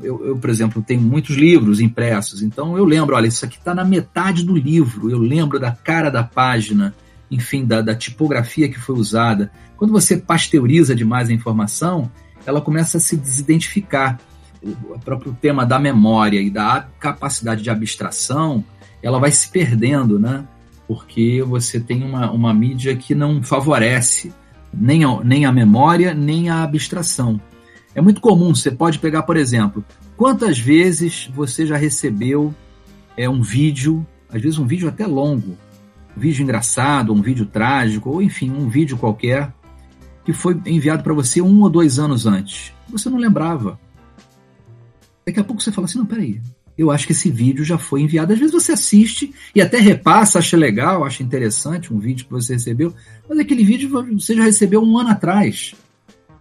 eu, 0.02 0.26
eu, 0.26 0.36
por 0.36 0.50
exemplo, 0.50 0.82
tenho 0.82 1.00
muitos 1.00 1.36
livros 1.36 1.80
impressos, 1.80 2.42
então 2.42 2.76
eu 2.76 2.84
lembro, 2.84 3.14
olha, 3.14 3.26
isso 3.26 3.44
aqui 3.44 3.58
está 3.58 3.74
na 3.74 3.84
metade 3.84 4.44
do 4.44 4.56
livro, 4.56 5.10
eu 5.10 5.18
lembro 5.18 5.58
da 5.58 5.70
cara 5.70 6.10
da 6.10 6.22
página, 6.22 6.94
enfim, 7.30 7.64
da, 7.64 7.80
da 7.80 7.94
tipografia 7.94 8.68
que 8.68 8.78
foi 8.78 8.96
usada. 8.96 9.50
Quando 9.76 9.92
você 9.92 10.16
pasteuriza 10.16 10.94
demais 10.94 11.28
a 11.28 11.32
informação, 11.32 12.10
ela 12.44 12.60
começa 12.60 12.98
a 12.98 13.00
se 13.00 13.16
desidentificar 13.16 14.18
o 14.62 14.98
próprio 14.98 15.36
tema 15.40 15.64
da 15.64 15.78
memória 15.78 16.40
e 16.40 16.50
da 16.50 16.88
capacidade 16.98 17.62
de 17.62 17.70
abstração, 17.70 18.64
ela 19.02 19.18
vai 19.18 19.30
se 19.30 19.48
perdendo, 19.48 20.18
né? 20.18 20.44
Porque 20.88 21.42
você 21.42 21.78
tem 21.78 22.02
uma, 22.02 22.30
uma 22.30 22.54
mídia 22.54 22.96
que 22.96 23.14
não 23.14 23.42
favorece 23.42 24.32
nem 24.72 25.04
a, 25.04 25.20
nem 25.22 25.44
a 25.44 25.52
memória, 25.52 26.14
nem 26.14 26.48
a 26.48 26.62
abstração. 26.62 27.40
É 27.96 28.00
muito 28.02 28.20
comum, 28.20 28.54
você 28.54 28.70
pode 28.70 28.98
pegar, 28.98 29.22
por 29.22 29.38
exemplo, 29.38 29.82
quantas 30.18 30.58
vezes 30.58 31.30
você 31.34 31.64
já 31.64 31.78
recebeu 31.78 32.54
é, 33.16 33.26
um 33.26 33.40
vídeo, 33.40 34.06
às 34.28 34.42
vezes 34.42 34.58
um 34.58 34.66
vídeo 34.66 34.86
até 34.86 35.06
longo, 35.06 35.56
um 36.14 36.20
vídeo 36.20 36.42
engraçado, 36.42 37.10
um 37.14 37.22
vídeo 37.22 37.46
trágico, 37.46 38.10
ou 38.10 38.20
enfim, 38.20 38.50
um 38.50 38.68
vídeo 38.68 38.98
qualquer, 38.98 39.50
que 40.26 40.34
foi 40.34 40.60
enviado 40.66 41.02
para 41.02 41.14
você 41.14 41.40
um 41.40 41.62
ou 41.62 41.70
dois 41.70 41.98
anos 41.98 42.26
antes. 42.26 42.70
Você 42.90 43.08
não 43.08 43.16
lembrava. 43.16 43.80
Daqui 45.26 45.40
a 45.40 45.44
pouco 45.44 45.62
você 45.62 45.72
fala 45.72 45.86
assim: 45.86 45.96
não, 45.96 46.04
peraí, 46.04 46.42
eu 46.76 46.90
acho 46.90 47.06
que 47.06 47.12
esse 47.12 47.30
vídeo 47.30 47.64
já 47.64 47.78
foi 47.78 48.02
enviado. 48.02 48.30
Às 48.30 48.38
vezes 48.38 48.52
você 48.52 48.72
assiste 48.72 49.32
e 49.54 49.62
até 49.62 49.80
repassa, 49.80 50.38
acha 50.38 50.54
legal, 50.54 51.02
acha 51.02 51.22
interessante 51.22 51.94
um 51.94 51.98
vídeo 51.98 52.26
que 52.26 52.30
você 52.30 52.52
recebeu, 52.52 52.92
mas 53.26 53.38
aquele 53.38 53.64
vídeo 53.64 53.88
você 54.12 54.36
já 54.36 54.44
recebeu 54.44 54.82
um 54.82 54.98
ano 54.98 55.08
atrás. 55.08 55.74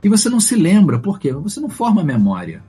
E 0.05 0.07
você 0.07 0.29
não 0.29 0.39
se 0.39 0.55
lembra, 0.55 0.99
por 0.99 1.19
quê? 1.19 1.33
Você 1.33 1.59
não 1.59 1.67
forma 1.67 2.03
memória. 2.03 2.61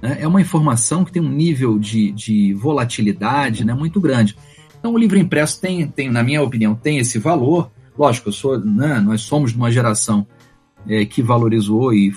Né? 0.00 0.18
É 0.20 0.28
uma 0.28 0.40
informação 0.40 1.04
que 1.04 1.10
tem 1.10 1.20
um 1.20 1.28
nível 1.28 1.80
de, 1.80 2.12
de 2.12 2.54
volatilidade 2.54 3.64
né, 3.64 3.74
muito 3.74 4.00
grande. 4.00 4.36
Então 4.78 4.94
o 4.94 4.98
livro 4.98 5.18
impresso 5.18 5.60
tem, 5.60 5.88
tem, 5.88 6.08
na 6.08 6.22
minha 6.22 6.40
opinião, 6.40 6.76
tem 6.76 6.98
esse 6.98 7.18
valor. 7.18 7.72
Lógico, 7.98 8.28
eu 8.28 8.32
sou, 8.32 8.60
né, 8.60 9.00
nós 9.00 9.22
somos 9.22 9.50
de 9.50 9.56
uma 9.56 9.68
geração 9.68 10.24
é, 10.86 11.04
que 11.04 11.20
valorizou 11.22 11.92
e 11.92 12.14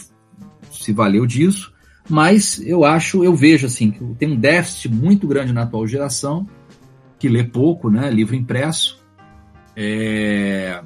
se 0.72 0.94
valeu 0.94 1.26
disso, 1.26 1.74
mas 2.08 2.62
eu 2.64 2.86
acho, 2.86 3.24
eu 3.24 3.36
vejo 3.36 3.66
assim, 3.66 3.90
que 3.90 4.04
tem 4.20 4.30
um 4.30 4.36
déficit 4.36 4.88
muito 4.88 5.28
grande 5.28 5.52
na 5.52 5.64
atual 5.64 5.88
geração, 5.88 6.48
que 7.18 7.28
lê 7.28 7.44
pouco, 7.44 7.90
né? 7.90 8.12
Livro 8.12 8.36
impresso. 8.36 9.04
É... 9.76 10.80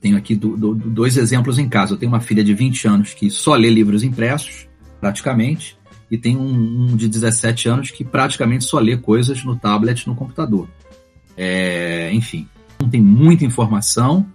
Tenho 0.00 0.16
aqui 0.16 0.34
do, 0.34 0.56
do, 0.56 0.74
dois 0.74 1.16
exemplos 1.16 1.58
em 1.58 1.68
casa. 1.68 1.94
Eu 1.94 1.98
tenho 1.98 2.10
uma 2.10 2.20
filha 2.20 2.42
de 2.42 2.54
20 2.54 2.88
anos 2.88 3.14
que 3.14 3.30
só 3.30 3.54
lê 3.54 3.68
livros 3.68 4.02
impressos, 4.02 4.66
praticamente, 5.00 5.76
e 6.10 6.16
tem 6.16 6.36
um, 6.36 6.90
um 6.92 6.96
de 6.96 7.08
17 7.08 7.68
anos 7.68 7.90
que 7.90 8.04
praticamente 8.04 8.64
só 8.64 8.78
lê 8.78 8.96
coisas 8.96 9.44
no 9.44 9.56
tablet, 9.56 10.06
no 10.06 10.14
computador. 10.14 10.68
É, 11.36 12.10
enfim, 12.12 12.48
um 12.82 12.88
tem 12.88 13.00
muita 13.00 13.44
informação 13.44 14.26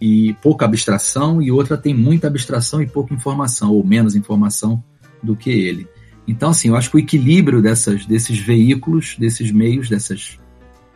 e 0.00 0.34
pouca 0.40 0.64
abstração, 0.64 1.42
e 1.42 1.50
outra 1.50 1.76
tem 1.76 1.92
muita 1.92 2.28
abstração 2.28 2.80
e 2.80 2.86
pouca 2.86 3.12
informação, 3.12 3.72
ou 3.72 3.84
menos 3.84 4.14
informação 4.14 4.82
do 5.22 5.34
que 5.34 5.50
ele. 5.50 5.88
Então, 6.26 6.50
assim, 6.50 6.68
eu 6.68 6.76
acho 6.76 6.90
que 6.90 6.96
o 6.96 7.00
equilíbrio 7.00 7.60
dessas, 7.60 8.06
desses 8.06 8.38
veículos, 8.38 9.16
desses 9.18 9.50
meios, 9.50 9.88
dessas 9.88 10.38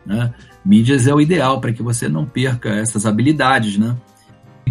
né, 0.05 0.33
mídias 0.63 1.07
é 1.07 1.13
o 1.13 1.19
ideal 1.19 1.59
para 1.59 1.73
que 1.73 1.83
você 1.83 2.07
não 2.07 2.25
perca 2.25 2.69
essas 2.69 3.05
habilidades, 3.05 3.77
né? 3.77 3.97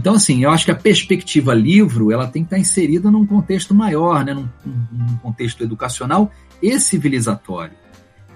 Então, 0.03 0.15
assim, 0.15 0.43
eu 0.43 0.51
acho 0.51 0.65
que 0.65 0.71
a 0.73 0.75
perspectiva 0.75 1.55
livro 1.55 2.11
ela 2.11 2.27
tem 2.27 2.43
que 2.43 2.49
estar 2.49 2.59
inserida 2.59 3.09
num 3.09 3.25
contexto 3.25 3.73
maior, 3.73 4.25
né, 4.25 4.35
num, 4.35 4.49
num 4.91 5.17
contexto 5.19 5.63
educacional 5.63 6.29
e 6.61 6.77
civilizatório. 6.81 7.77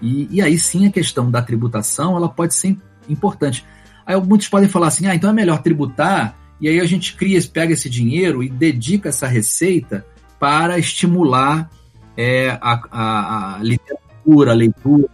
E, 0.01 0.29
e, 0.31 0.41
aí 0.41 0.57
sim 0.57 0.87
a 0.87 0.93
questão 0.93 1.29
da 1.29 1.43
tributação 1.43 2.17
ela 2.17 2.29
pode 2.29 2.55
ser 2.55 2.77
importante. 3.09 3.67
Aí 4.07 4.15
muitos 4.21 4.47
podem 4.47 4.69
falar 4.69 4.87
assim, 4.87 5.09
ah, 5.09 5.15
então 5.17 5.29
é 5.29 5.33
melhor 5.33 5.61
tributar 5.61 6.39
e 6.61 6.69
aí 6.69 6.79
a 6.79 6.85
gente 6.85 7.17
cria, 7.17 7.41
pega 7.53 7.73
esse 7.73 7.91
dinheiro 7.91 8.45
e 8.45 8.49
dedica 8.49 9.09
essa 9.09 9.27
receita 9.27 10.07
para 10.39 10.79
estimular 10.79 11.69
é, 12.17 12.51
a, 12.61 12.81
a, 12.93 13.57
a 13.57 13.63
literatura, 13.65 14.53
a 14.53 14.55
leitura, 14.55 15.09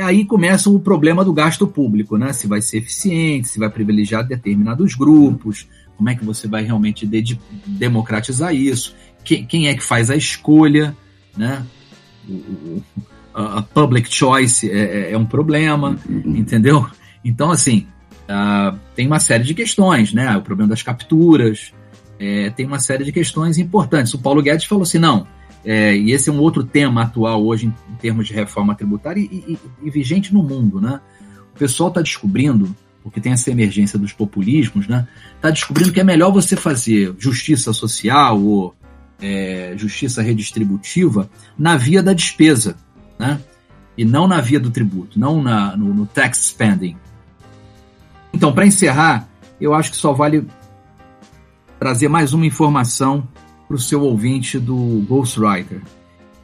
aí 0.00 0.24
começa 0.24 0.70
o 0.70 0.78
problema 0.78 1.24
do 1.24 1.32
gasto 1.32 1.66
público, 1.66 2.16
né? 2.16 2.32
Se 2.32 2.46
vai 2.46 2.60
ser 2.60 2.78
eficiente, 2.78 3.48
se 3.48 3.58
vai 3.58 3.70
privilegiar 3.70 4.26
determinados 4.26 4.94
grupos, 4.94 5.68
como 5.96 6.10
é 6.10 6.14
que 6.14 6.24
você 6.24 6.46
vai 6.46 6.64
realmente 6.64 7.06
de 7.06 7.38
democratizar 7.66 8.54
isso, 8.54 8.94
quem, 9.24 9.44
quem, 9.44 9.68
é 9.68 9.74
que 9.74 9.82
faz 9.82 10.10
a 10.10 10.16
escolha, 10.16 10.96
né? 11.36 11.64
O, 12.28 12.82
a 13.34 13.62
public 13.62 14.12
choice 14.12 14.70
é, 14.70 14.78
é, 14.78 15.12
é, 15.12 15.18
um 15.18 15.26
problema, 15.26 15.98
entendeu? 16.08 16.86
Então, 17.24 17.50
assim, 17.50 17.86
uh, 18.24 18.78
tem 18.94 19.06
uma 19.06 19.20
série 19.20 19.44
de 19.44 19.52
questões, 19.52 20.12
né? 20.12 20.36
O 20.36 20.42
problema 20.42 20.70
das 20.70 20.82
capturas, 20.82 21.72
é, 22.18 22.50
tem 22.50 22.66
uma 22.66 22.78
série 22.78 23.04
de 23.04 23.12
questões 23.12 23.58
importantes. 23.58 24.14
O 24.14 24.18
Paulo 24.18 24.42
Guedes 24.42 24.64
falou 24.64 24.82
assim, 24.82 24.98
não, 24.98 25.26
é, 25.64 25.96
e 25.96 26.12
esse 26.12 26.30
é 26.30 26.32
um 26.32 26.38
outro 26.38 26.62
tema 26.62 27.02
atual 27.02 27.44
hoje 27.44 27.66
em, 27.66 27.94
termos 27.96 28.26
de 28.26 28.34
reforma 28.34 28.74
tributária 28.74 29.20
e, 29.20 29.24
e, 29.24 29.58
e, 29.82 29.90
vigente 29.90 30.32
no 30.32 30.42
mundo, 30.42 30.80
né? 30.80 31.00
O 31.54 31.58
pessoal 31.58 31.88
está 31.88 32.00
descobrindo, 32.00 32.74
porque 33.02 33.20
tem 33.20 33.32
essa 33.32 33.50
emergência 33.50 33.98
dos 33.98 34.12
populismos, 34.12 34.86
né? 34.86 35.08
Está 35.34 35.50
descobrindo 35.50 35.92
que 35.92 36.00
é 36.00 36.04
melhor 36.04 36.30
você 36.30 36.54
fazer 36.56 37.14
justiça 37.18 37.72
social 37.72 38.40
ou 38.40 38.74
é, 39.20 39.74
justiça 39.76 40.22
redistributiva 40.22 41.28
na 41.58 41.76
via 41.76 42.02
da 42.02 42.12
despesa, 42.12 42.76
né? 43.18 43.40
E 43.96 44.04
não 44.04 44.28
na 44.28 44.40
via 44.40 44.60
do 44.60 44.70
tributo, 44.70 45.18
não 45.18 45.42
na, 45.42 45.76
no, 45.76 45.92
no 45.92 46.06
tax 46.06 46.48
spending. 46.48 46.96
Então, 48.32 48.52
para 48.52 48.66
encerrar, 48.66 49.26
eu 49.60 49.72
acho 49.72 49.90
que 49.90 49.96
só 49.96 50.12
vale 50.12 50.46
trazer 51.78 52.08
mais 52.08 52.32
uma 52.32 52.46
informação 52.46 53.26
para 53.66 53.76
o 53.76 53.80
seu 53.80 54.02
ouvinte 54.02 54.58
do 54.58 55.04
Ghostwriter, 55.08 55.82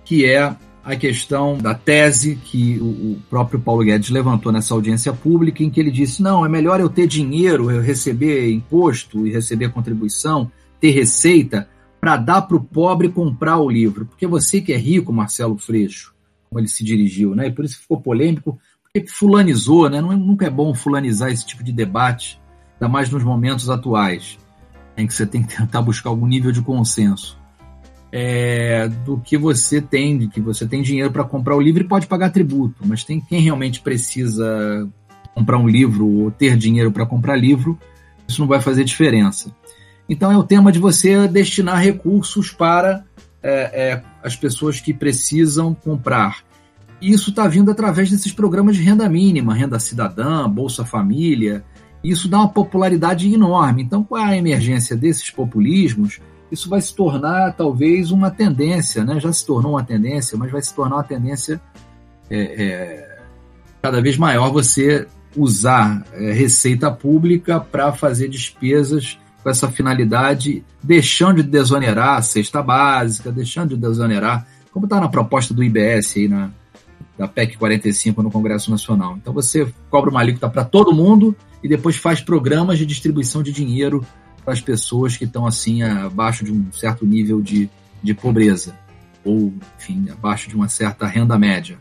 que 0.05 0.27
é 0.27 0.57
a 0.85 0.97
questão 0.97 1.57
da 1.57 1.75
tese 1.75 2.37
que 2.37 2.79
o, 2.81 3.17
próprio 3.31 3.61
Paulo 3.61 3.85
Guedes 3.85 4.11
levantou 4.11 4.51
nessa 4.51 4.75
audiência 4.75 5.13
pública, 5.13 5.63
em 5.63 5.71
que 5.71 5.79
ele 5.79 5.91
disse: 5.91 6.23
não, 6.23 6.45
é 6.45 6.49
melhor 6.49 6.81
eu 6.81 6.89
ter 6.89 7.07
dinheiro, 7.07 7.71
eu 7.71 7.81
receber 7.81 8.51
imposto 8.51 9.27
e 9.27 9.33
receber 9.33 9.71
contribuição, 9.71 10.51
ter 10.81 10.91
receita, 10.91 11.69
para 12.01 12.17
dar 12.17 12.43
para 12.43 12.57
o 12.57 12.65
pobre 12.65 13.09
comprar 13.09 13.59
o 13.59 13.71
livro. 13.71 14.07
Porque 14.07 14.27
você 14.27 14.61
que 14.61 14.73
é 14.73 14.77
rico, 14.77 15.13
Marcelo 15.13 15.57
Freixo, 15.57 16.13
como 16.51 16.59
ele 16.59 16.69
se 16.69 16.83
dirigiu, 16.83 17.35
né? 17.35 17.47
e 17.47 17.53
por 17.53 17.65
isso 17.65 17.81
ficou 17.81 18.01
polêmico, 18.01 18.59
porque 18.83 19.09
fulanizou, 19.09 19.89
né? 19.89 19.99
É, 19.99 20.03
nunca 20.03 20.47
é 20.47 20.51
bom 20.51 20.75
fulanizar 20.75 21.31
esse 21.31 21.47
tipo 21.47 21.63
de 21.63 21.73
debate, 21.73 22.41
ainda 22.75 22.93
mais 22.93 23.09
nos 23.09 23.23
momentos 23.23 23.71
atuais 23.71 24.37
em 24.97 25.07
que 25.07 25.15
você 25.15 25.27
tem 25.27 25.43
que 25.43 25.57
tentar 25.57 25.83
buscar 25.83 26.11
algum 26.11 26.27
nível 26.27 26.53
de 26.53 26.63
consenso. 26.63 27.41
É, 28.15 28.89
do 29.07 29.19
que 29.19 29.39
você 29.39 29.81
tem, 29.81 30.29
que 30.29 30.41
você 30.41 30.67
tem 30.67 30.83
dinheiro 30.83 31.11
para 31.11 31.25
comprar 31.25 31.57
o 31.57 31.61
livro 31.61 31.83
e 31.83 31.89
pode 31.89 32.07
pagar 32.07 32.31
tributo, 32.31 32.87
mas 32.87 33.05
tem 33.05 33.21
quem 33.21 33.41
realmente 33.41 33.81
precisa 33.81 34.87
comprar 35.35 35.57
um 35.57 35.67
livro 35.67 36.07
ou 36.07 36.31
ter 36.31 36.57
dinheiro 36.57 36.93
para 36.93 37.07
comprar 37.07 37.37
livro, 37.37 37.79
isso 38.29 38.41
não 38.41 38.49
vai 38.49 38.61
fazer 38.61 38.85
diferença. 38.85 39.51
Então 40.09 40.31
é 40.31 40.37
o 40.37 40.43
tema 40.43 40.71
de 40.71 40.79
você 40.79 41.27
destinar 41.27 41.81
recursos 41.81 42.51
para 42.51 43.05
é, 43.43 43.51
é, 43.91 44.03
as 44.23 44.37
pessoas 44.37 44.79
que 44.81 44.93
precisam 44.93 45.75
comprar. 45.75 46.43
E 47.01 47.11
isso 47.11 47.31
está 47.31 47.49
vindo 47.49 47.71
através 47.71 48.11
desses 48.11 48.31
programas 48.31 48.77
de 48.77 48.83
renda 48.83 49.09
mínima, 49.09 49.55
renda 49.55 49.81
cidadã, 49.81 50.49
Bolsa 50.49 50.85
Família, 50.85 51.65
isso 52.03 52.29
dá 52.29 52.39
uma 52.39 52.49
popularidade 52.49 53.33
enorme. 53.33 53.83
Então, 53.83 54.03
com 54.03 54.17
a 54.17 54.37
emergência 54.37 54.97
desses 54.97 55.31
populismos, 55.31 56.21
isso 56.51 56.69
vai 56.69 56.81
se 56.81 56.95
tornar 56.95 57.53
talvez 57.53 58.11
uma 58.11 58.31
tendência, 58.31 59.05
né? 59.05 59.19
já 59.21 59.33
se 59.33 59.47
tornou 59.47 59.73
uma 59.73 59.85
tendência, 59.85 60.37
mas 60.37 60.51
vai 60.51 60.61
se 60.61 60.75
tornar 60.75 60.97
uma 60.97 61.05
tendência 61.05 61.61
é, 62.29 62.41
é, 62.41 63.19
cada 63.81 64.01
vez 64.03 64.19
maior 64.19 64.51
você 64.51 65.07
usar 65.37 66.05
é, 66.13 66.33
receita 66.33 66.91
pública 66.91 67.59
para 67.59 67.93
fazer 67.93 68.29
despesas 68.29 69.19
com 69.43 69.51
essa 69.51 69.71
finalidade, 69.71 70.65
deixando 70.83 71.43
de 71.43 71.49
desonerar 71.49 72.19
a 72.19 72.23
cesta 72.23 72.63
básica, 72.63 73.33
deixando 73.33 73.71
de 73.71 73.77
desonerar, 73.77 74.47
como 74.73 74.87
está 74.87 75.01
na 75.01 75.09
proposta 75.09 75.55
do 75.55 75.65
IBS 75.65 76.17
aí 76.17 76.29
na, 76.29 76.51
da 77.19 77.27
PEC 77.27 77.57
45 77.57 78.23
no 78.23 78.31
Congresso 78.31 78.71
Nacional. 78.71 79.17
Então 79.17 79.33
você 79.33 79.67
cobra 79.91 80.11
uma 80.11 80.21
alíquota 80.21 80.49
para 80.49 80.65
todo 80.65 80.95
mundo 80.95 81.35
e 81.63 81.69
depois 81.69 81.97
faz 81.97 82.21
programas 82.21 82.79
de 82.79 82.87
distribuição 82.87 83.43
de 83.43 83.53
dinheiro 83.53 84.05
para 84.45 84.53
as 84.53 84.61
pessoas 84.61 85.17
que 85.17 85.25
estão 85.25 85.47
assim 85.47 85.83
abaixo 85.83 86.45
de 86.45 86.53
um 86.53 86.73
certo 86.73 87.07
nível 87.07 87.41
de, 87.41 87.69
de 88.03 88.13
pobreza 88.15 88.77
ou, 89.25 89.53
enfim, 89.79 90.07
abaixo 90.11 90.49
de 90.49 90.57
uma 90.57 90.69
certa 90.69 91.07
renda 91.07 91.39
média. 91.39 91.79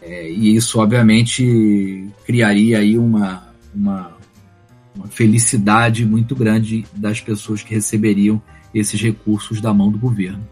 É, 0.00 0.30
e 0.30 0.56
isso, 0.56 0.80
obviamente, 0.80 2.08
criaria 2.24 2.78
aí 2.78 2.98
uma, 2.98 3.48
uma, 3.74 4.16
uma 4.96 5.06
felicidade 5.08 6.04
muito 6.04 6.34
grande 6.34 6.84
das 6.94 7.20
pessoas 7.20 7.62
que 7.62 7.74
receberiam 7.74 8.42
esses 8.74 9.00
recursos 9.00 9.60
da 9.60 9.72
mão 9.72 9.90
do 9.92 9.98
governo. 9.98 10.42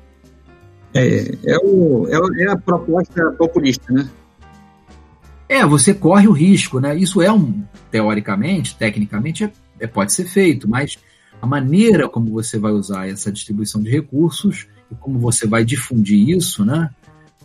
É, 0.93 1.35
é, 1.47 1.57
o, 1.63 2.07
é, 2.09 2.51
a 2.51 2.57
proposta 2.57 3.31
populista, 3.33 3.93
né? 3.93 4.09
É, 5.51 5.67
você 5.67 5.93
corre 5.93 6.29
o 6.29 6.33
risco, 6.33 6.79
né? 6.79 6.97
Isso 6.97 7.21
é 7.21 7.33
um, 7.33 7.65
teoricamente, 7.91 8.77
tecnicamente, 8.77 9.43
é, 9.43 9.53
é, 9.81 9.87
pode 9.89 10.13
ser 10.13 10.27
feito, 10.27 10.69
mas 10.69 10.97
a 11.43 11.47
maneira 11.47 12.09
como 12.09 12.31
você 12.31 12.57
vai 12.57 12.71
usar 12.71 13.09
essa 13.09 13.33
distribuição 13.33 13.83
de 13.83 13.91
recursos 13.91 14.69
e 14.93 14.95
como 14.95 15.19
você 15.19 15.49
vai 15.49 15.65
difundir 15.65 16.29
isso, 16.29 16.65
né? 16.65 16.89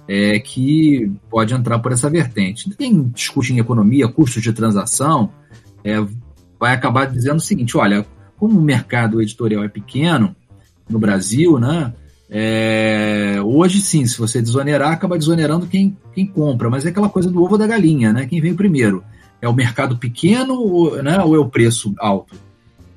É 0.08 0.38
que 0.38 1.12
pode 1.32 1.56
entrar 1.56 1.80
por 1.80 1.92
essa 1.92 2.08
vertente. 2.08 2.70
Quem 2.78 3.08
discute 3.08 3.52
em 3.52 3.58
economia, 3.58 4.08
custos 4.08 4.44
de 4.44 4.54
transação, 4.54 5.34
é, 5.84 5.96
vai 6.60 6.76
acabar 6.76 7.08
dizendo 7.08 7.38
o 7.38 7.42
seguinte: 7.42 7.76
olha, 7.76 8.06
como 8.38 8.60
o 8.60 8.62
mercado 8.62 9.20
editorial 9.20 9.64
é 9.64 9.68
pequeno 9.68 10.36
no 10.88 11.00
Brasil, 11.00 11.58
né? 11.58 11.92
É, 12.30 13.40
hoje 13.44 13.80
sim, 13.80 14.06
se 14.06 14.18
você 14.18 14.42
desonerar, 14.42 14.92
acaba 14.92 15.18
desonerando 15.18 15.68
quem, 15.68 15.96
quem 16.14 16.26
compra, 16.26 16.70
mas 16.70 16.86
é 16.86 16.90
aquela 16.90 17.10
coisa 17.10 17.30
do 17.30 17.44
ovo 17.44 17.58
da 17.58 17.68
galinha, 17.68 18.12
né? 18.12 18.26
Quem 18.26 18.42
vem 18.42 18.56
primeiro? 18.56 19.04
É 19.42 19.48
o 19.48 19.54
mercado 19.54 19.98
pequeno 19.98 20.56
ou, 20.56 21.04
né, 21.04 21.20
ou 21.20 21.36
é 21.36 21.40
o 21.40 21.50
preço 21.50 21.94
alto? 22.00 22.36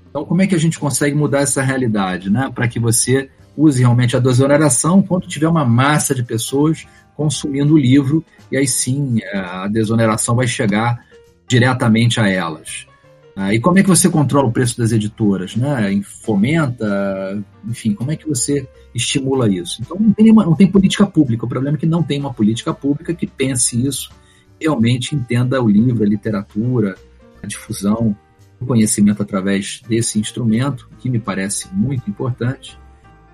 Então, 0.08 0.24
como 0.24 0.40
é 0.40 0.46
que 0.46 0.54
a 0.54 0.58
gente 0.58 0.78
consegue 0.78 1.14
mudar 1.14 1.40
essa 1.40 1.62
realidade, 1.62 2.30
né? 2.30 2.50
Para 2.54 2.66
que 2.66 2.80
você 2.80 3.28
use 3.56 3.80
realmente 3.80 4.16
a 4.16 4.20
desoneração 4.20 5.02
quando 5.02 5.26
tiver 5.26 5.48
uma 5.48 5.64
massa 5.64 6.14
de 6.14 6.22
pessoas 6.22 6.86
consumindo 7.16 7.74
o 7.74 7.78
livro, 7.78 8.24
e 8.50 8.56
aí 8.56 8.66
sim 8.66 9.18
a 9.34 9.66
desoneração 9.68 10.36
vai 10.36 10.46
chegar 10.46 11.04
diretamente 11.46 12.20
a 12.20 12.28
elas. 12.28 12.87
Ah, 13.40 13.54
e 13.54 13.60
como 13.60 13.78
é 13.78 13.84
que 13.84 13.88
você 13.88 14.10
controla 14.10 14.48
o 14.48 14.52
preço 14.52 14.76
das 14.76 14.90
editoras? 14.90 15.54
Né? 15.54 16.02
Fomenta, 16.24 17.40
enfim, 17.64 17.94
como 17.94 18.10
é 18.10 18.16
que 18.16 18.28
você 18.28 18.68
estimula 18.92 19.48
isso? 19.48 19.80
Então 19.80 19.96
não 19.96 20.12
tem, 20.12 20.32
não 20.32 20.56
tem 20.56 20.66
política 20.66 21.06
pública. 21.06 21.46
O 21.46 21.48
problema 21.48 21.76
é 21.76 21.78
que 21.78 21.86
não 21.86 22.02
tem 22.02 22.18
uma 22.18 22.34
política 22.34 22.74
pública 22.74 23.14
que 23.14 23.28
pense 23.28 23.80
isso, 23.86 24.10
realmente 24.60 25.14
entenda 25.14 25.62
o 25.62 25.68
livro, 25.68 26.02
a 26.02 26.08
literatura, 26.08 26.96
a 27.40 27.46
difusão, 27.46 28.16
o 28.58 28.66
conhecimento 28.66 29.22
através 29.22 29.82
desse 29.88 30.18
instrumento, 30.18 30.90
que 30.98 31.08
me 31.08 31.20
parece 31.20 31.72
muito 31.72 32.10
importante. 32.10 32.76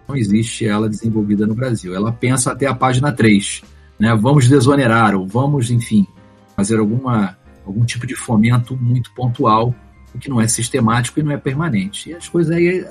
Não 0.07 0.15
existe 0.15 0.67
ela 0.67 0.87
desenvolvida 0.87 1.47
no 1.47 1.55
Brasil. 1.55 1.95
Ela 1.95 2.13
pensa 2.13 2.53
até 2.53 2.67
a 2.67 2.75
página 2.75 3.11
3. 3.11 3.63
Né? 3.99 4.15
Vamos 4.15 4.47
desonerar, 4.51 5.15
ou 5.15 5.27
vamos, 5.27 5.71
enfim, 5.71 6.07
fazer 6.55 6.79
alguma, 6.79 7.39
algum 7.65 7.87
tipo 7.87 8.07
de 8.07 8.15
fomento 8.15 8.77
muito 8.77 9.11
pontual 9.15 9.75
o 10.15 10.19
que 10.19 10.31
não 10.31 10.41
é 10.41 10.47
sistemático 10.47 11.19
e 11.19 11.23
não 11.23 11.33
é 11.33 11.37
permanente. 11.37 12.11
E 12.11 12.15
as 12.15 12.29
coisas 12.29 12.55
aí 12.55 12.87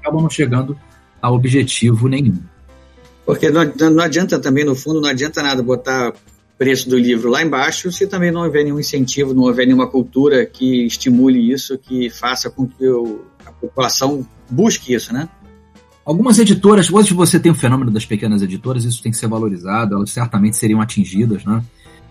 acabam 0.00 0.22
não 0.22 0.30
chegando 0.30 0.78
a 1.20 1.30
objetivo 1.30 2.08
nenhum. 2.08 2.38
Porque 3.26 3.50
não, 3.50 3.64
não 3.90 4.02
adianta 4.02 4.38
também, 4.38 4.64
no 4.64 4.74
fundo, 4.74 5.00
não 5.00 5.08
adianta 5.08 5.42
nada 5.42 5.62
botar 5.62 6.12
preço 6.60 6.90
do 6.90 6.98
livro 6.98 7.30
lá 7.30 7.42
embaixo 7.42 7.90
se 7.90 8.06
também 8.06 8.30
não 8.30 8.42
houver 8.42 8.64
nenhum 8.64 8.78
incentivo, 8.78 9.32
não 9.32 9.44
houver 9.44 9.66
nenhuma 9.66 9.86
cultura 9.86 10.44
que 10.44 10.86
estimule 10.86 11.50
isso, 11.50 11.78
que 11.78 12.10
faça 12.10 12.50
com 12.50 12.66
que 12.66 12.86
o, 12.86 13.24
a 13.46 13.50
população 13.50 14.26
busque 14.50 14.92
isso, 14.92 15.10
né? 15.10 15.26
Algumas 16.04 16.38
editoras, 16.38 16.92
hoje 16.92 17.14
você 17.14 17.40
tem 17.40 17.50
o 17.50 17.54
fenômeno 17.54 17.90
das 17.90 18.04
pequenas 18.04 18.42
editoras, 18.42 18.84
isso 18.84 19.02
tem 19.02 19.10
que 19.10 19.16
ser 19.16 19.26
valorizado, 19.26 19.94
elas 19.94 20.10
certamente 20.10 20.56
seriam 20.58 20.82
atingidas, 20.82 21.44
né? 21.44 21.62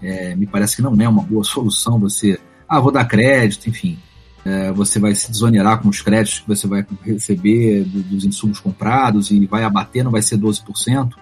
É, 0.01 0.35
me 0.35 0.47
parece 0.47 0.77
que 0.77 0.81
não 0.81 0.99
é 0.99 1.07
uma 1.07 1.21
boa 1.21 1.43
solução 1.43 1.99
você, 1.99 2.39
ah, 2.67 2.79
vou 2.79 2.91
dar 2.91 3.05
crédito, 3.05 3.69
enfim, 3.69 3.99
é, 4.45 4.71
você 4.71 4.99
vai 4.99 5.13
se 5.13 5.29
desonerar 5.29 5.81
com 5.81 5.89
os 5.89 6.01
créditos 6.01 6.39
que 6.39 6.47
você 6.47 6.67
vai 6.67 6.85
receber 7.03 7.83
do, 7.83 8.01
dos 8.03 8.25
insumos 8.25 8.59
comprados 8.59 9.31
e 9.31 9.45
vai 9.45 9.63
abater, 9.63 10.03
não 10.03 10.11
vai 10.11 10.21
ser 10.21 10.37
12%, 10.37 11.13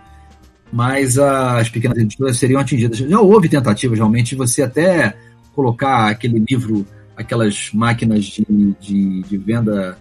mas 0.71 1.17
as 1.17 1.69
pequenas 1.69 1.97
editoras 1.97 2.37
seriam 2.37 2.59
atingidas. 2.59 2.97
Já 2.97 3.19
houve 3.19 3.49
tentativas 3.49 3.97
realmente 3.97 4.29
de 4.29 4.35
você 4.35 4.63
até 4.63 5.15
colocar 5.55 6.09
aquele 6.09 6.43
livro, 6.47 6.85
aquelas 7.15 7.71
máquinas 7.73 8.25
de, 8.25 8.45
de, 8.79 9.21
de 9.23 9.37
venda 9.37 9.97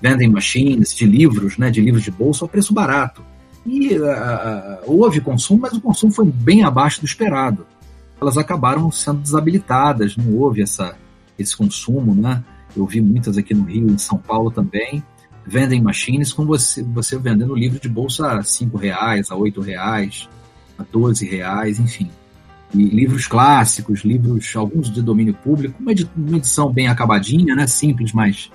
vending 0.00 0.28
machines 0.28 0.94
de 0.94 1.04
livros, 1.04 1.58
né, 1.58 1.70
de 1.70 1.80
livros 1.80 2.02
de 2.02 2.10
bolsa, 2.10 2.44
a 2.44 2.48
preço 2.48 2.72
barato. 2.72 3.22
E 3.66 3.94
uh, 3.98 4.78
houve 4.86 5.20
consumo, 5.20 5.60
mas 5.62 5.72
o 5.74 5.80
consumo 5.80 6.12
foi 6.12 6.24
bem 6.24 6.64
abaixo 6.64 7.00
do 7.00 7.06
esperado. 7.06 7.66
Elas 8.20 8.38
acabaram 8.38 8.90
sendo 8.90 9.20
desabilitadas, 9.20 10.16
não 10.16 10.34
houve 10.36 10.62
essa, 10.62 10.96
esse 11.38 11.56
consumo, 11.56 12.14
né? 12.14 12.42
Eu 12.76 12.86
vi 12.86 13.00
muitas 13.00 13.36
aqui 13.36 13.54
no 13.54 13.64
Rio, 13.64 13.90
em 13.90 13.98
São 13.98 14.18
Paulo 14.18 14.50
também, 14.50 15.02
vendem 15.46 15.82
machines 15.82 16.32
com 16.32 16.44
você, 16.44 16.82
você 16.82 17.18
vendendo 17.18 17.54
livro 17.54 17.80
de 17.80 17.88
bolsa 17.88 18.38
a 18.38 18.42
cinco 18.42 18.76
reais, 18.76 19.30
a 19.30 19.36
oito 19.36 19.60
reais, 19.60 20.28
a 20.78 20.84
12 20.90 21.26
reais, 21.26 21.78
enfim. 21.78 22.10
E 22.72 22.84
livros 22.84 23.26
clássicos, 23.26 24.00
livros, 24.00 24.54
alguns 24.54 24.90
de 24.90 25.02
domínio 25.02 25.34
público, 25.34 25.82
uma 25.82 25.92
edição 26.36 26.72
bem 26.72 26.86
acabadinha, 26.86 27.54
né? 27.56 27.66
Simples, 27.66 28.12
mas 28.12 28.50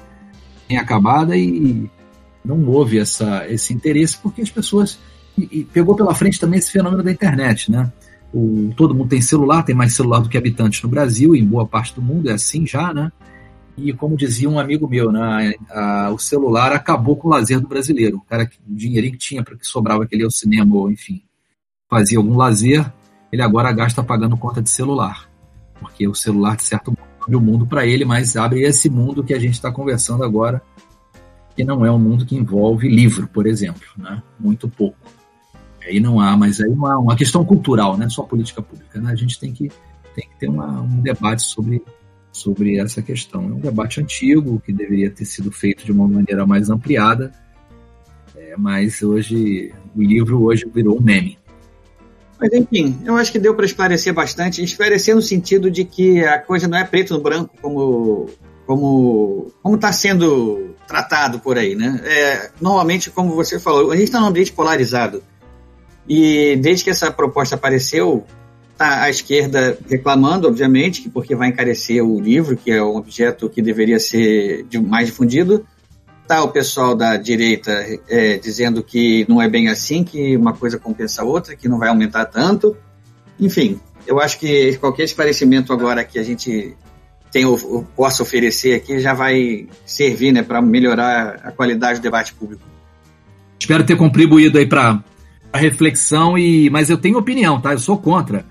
bem 0.67 0.77
acabada 0.77 1.35
e 1.35 1.89
não 2.43 2.65
houve 2.67 2.99
essa, 2.99 3.45
esse 3.49 3.73
interesse 3.73 4.17
porque 4.17 4.41
as 4.41 4.49
pessoas 4.49 4.99
e, 5.37 5.59
e 5.59 5.63
pegou 5.65 5.95
pela 5.95 6.15
frente 6.15 6.39
também 6.39 6.59
esse 6.59 6.71
fenômeno 6.71 7.03
da 7.03 7.11
internet, 7.11 7.71
né? 7.71 7.91
O, 8.33 8.71
todo 8.75 8.93
mundo 8.93 9.09
tem 9.09 9.21
celular, 9.21 9.63
tem 9.63 9.75
mais 9.75 9.93
celular 9.93 10.19
do 10.19 10.29
que 10.29 10.37
habitantes 10.37 10.81
no 10.81 10.89
Brasil, 10.89 11.35
e 11.35 11.39
em 11.39 11.45
boa 11.45 11.65
parte 11.65 11.93
do 11.95 12.01
mundo 12.01 12.29
é 12.29 12.33
assim 12.33 12.65
já, 12.65 12.93
né? 12.93 13.11
E 13.77 13.91
como 13.91 14.15
dizia 14.15 14.49
um 14.49 14.57
amigo 14.57 14.87
meu, 14.87 15.11
né, 15.11 15.53
a, 15.69 16.09
o 16.11 16.17
celular 16.17 16.71
acabou 16.71 17.17
com 17.17 17.27
o 17.27 17.31
lazer 17.31 17.59
do 17.59 17.67
brasileiro. 17.67 18.17
O 18.17 18.21
cara, 18.21 18.49
o 18.67 18.73
dinheirinho 18.73 19.13
que 19.13 19.19
tinha 19.19 19.43
para 19.43 19.57
que 19.57 19.67
sobrava 19.67 20.05
que 20.05 20.15
ele 20.15 20.23
ia 20.23 20.27
ao 20.27 20.31
cinema 20.31 20.75
ou, 20.75 20.89
enfim, 20.89 21.21
fazia 21.89 22.17
algum 22.17 22.37
lazer, 22.37 22.89
ele 23.31 23.41
agora 23.41 23.71
gasta 23.73 24.01
pagando 24.01 24.37
conta 24.37 24.61
de 24.61 24.69
celular. 24.69 25.29
Porque 25.79 26.07
o 26.07 26.15
celular, 26.15 26.55
de 26.55 26.63
certo 26.63 26.91
modo, 26.91 27.07
abre 27.21 27.35
o 27.35 27.41
mundo 27.41 27.65
para 27.65 27.85
ele, 27.85 28.05
mas 28.05 28.37
abre 28.37 28.61
esse 28.61 28.89
mundo 28.89 29.23
que 29.23 29.33
a 29.33 29.39
gente 29.39 29.55
está 29.55 29.71
conversando 29.71 30.23
agora, 30.23 30.61
que 31.55 31.63
não 31.63 31.85
é 31.85 31.91
um 31.91 31.99
mundo 31.99 32.25
que 32.25 32.35
envolve 32.35 32.87
livro, 32.87 33.27
por 33.27 33.45
exemplo, 33.45 33.87
né? 33.97 34.21
Muito 34.39 34.69
pouco. 34.69 34.97
Aí 35.83 35.99
não 35.99 36.19
há, 36.19 36.35
mas 36.35 36.59
aí 36.59 36.69
uma, 36.69 36.97
uma 36.97 37.15
questão 37.15 37.43
cultural, 37.45 37.97
né? 37.97 38.09
Só 38.09 38.23
política 38.23 38.61
pública, 38.61 38.99
né? 38.99 39.11
A 39.11 39.15
gente 39.15 39.39
tem 39.39 39.51
que, 39.53 39.69
tem 40.15 40.27
que 40.29 40.39
ter 40.39 40.49
uma, 40.49 40.81
um 40.81 41.01
debate 41.01 41.43
sobre, 41.43 41.83
sobre 42.35 42.77
essa 42.77 43.01
questão. 43.01 43.43
É 43.43 43.53
um 43.53 43.59
debate 43.59 44.01
antigo 44.01 44.61
que 44.65 44.73
deveria 44.73 45.09
ter 45.09 45.25
sido 45.25 45.51
feito 45.51 45.85
de 45.85 45.91
uma 45.91 46.07
maneira 46.07 46.45
mais 46.45 46.69
ampliada, 46.69 47.31
é, 48.35 48.55
mas 48.57 49.01
hoje 49.01 49.73
o 49.95 50.01
livro 50.01 50.43
hoje 50.43 50.65
virou 50.73 50.97
um 50.97 51.01
meme. 51.01 51.37
Mas 52.39 52.51
enfim, 52.53 52.99
eu 53.05 53.15
acho 53.15 53.31
que 53.31 53.39
deu 53.39 53.55
para 53.55 53.65
esclarecer 53.65 54.13
bastante, 54.13 54.63
esclarecer 54.63 55.15
no 55.15 55.21
sentido 55.21 55.71
de 55.71 55.85
que 55.85 56.23
a 56.25 56.37
coisa 56.37 56.67
não 56.67 56.77
é 56.77 56.83
preto 56.83 57.13
no 57.13 57.21
branco 57.21 57.55
como 57.61 58.29
como 58.67 59.51
como 59.61 59.75
está 59.75 59.91
sendo 59.91 60.75
tratado 60.87 61.39
por 61.39 61.57
aí, 61.57 61.75
né? 61.75 62.01
É, 62.03 62.51
normalmente, 62.59 63.09
como 63.09 63.33
você 63.33 63.59
falou, 63.59 63.91
a 63.91 63.95
gente 63.95 64.05
está 64.05 64.19
num 64.19 64.27
ambiente 64.27 64.51
polarizado 64.51 65.23
e 66.07 66.55
desde 66.57 66.83
que 66.83 66.89
essa 66.89 67.11
proposta 67.11 67.55
apareceu, 67.55 68.25
a 68.77 69.09
esquerda 69.09 69.77
reclamando, 69.89 70.47
obviamente, 70.47 71.09
porque 71.09 71.35
vai 71.35 71.49
encarecer 71.49 72.03
o 72.03 72.19
livro, 72.19 72.57
que 72.57 72.71
é 72.71 72.83
um 72.83 72.97
objeto 72.97 73.49
que 73.49 73.61
deveria 73.61 73.99
ser 73.99 74.65
mais 74.85 75.07
difundido. 75.07 75.65
Tá 76.27 76.43
o 76.43 76.49
pessoal 76.49 76.95
da 76.95 77.15
direita 77.15 77.71
é, 78.09 78.37
dizendo 78.37 78.83
que 78.83 79.25
não 79.29 79.41
é 79.41 79.47
bem 79.47 79.69
assim, 79.69 80.03
que 80.03 80.35
uma 80.35 80.53
coisa 80.53 80.77
compensa 80.77 81.21
a 81.21 81.25
outra, 81.25 81.55
que 81.55 81.69
não 81.69 81.77
vai 81.77 81.87
aumentar 81.87 82.25
tanto. 82.25 82.75
Enfim, 83.39 83.79
eu 84.05 84.19
acho 84.19 84.39
que 84.39 84.75
qualquer 84.77 85.03
esclarecimento 85.03 85.71
agora 85.71 86.03
que 86.03 86.19
a 86.19 86.23
gente 86.23 86.75
tem, 87.31 87.45
possa 87.95 88.23
oferecer 88.23 88.73
aqui 88.73 88.99
já 88.99 89.13
vai 89.13 89.67
servir 89.85 90.31
né, 90.31 90.41
para 90.41 90.61
melhorar 90.61 91.41
a 91.43 91.51
qualidade 91.51 91.99
do 91.99 92.03
debate 92.03 92.33
público. 92.33 92.63
Espero 93.59 93.85
ter 93.85 93.95
contribuído 93.95 94.57
aí 94.57 94.65
para 94.65 95.01
a 95.53 95.57
reflexão, 95.57 96.37
e 96.37 96.69
mas 96.69 96.89
eu 96.89 96.97
tenho 96.97 97.17
opinião, 97.17 97.61
tá? 97.61 97.71
Eu 97.71 97.79
sou 97.79 97.97
contra. 97.97 98.45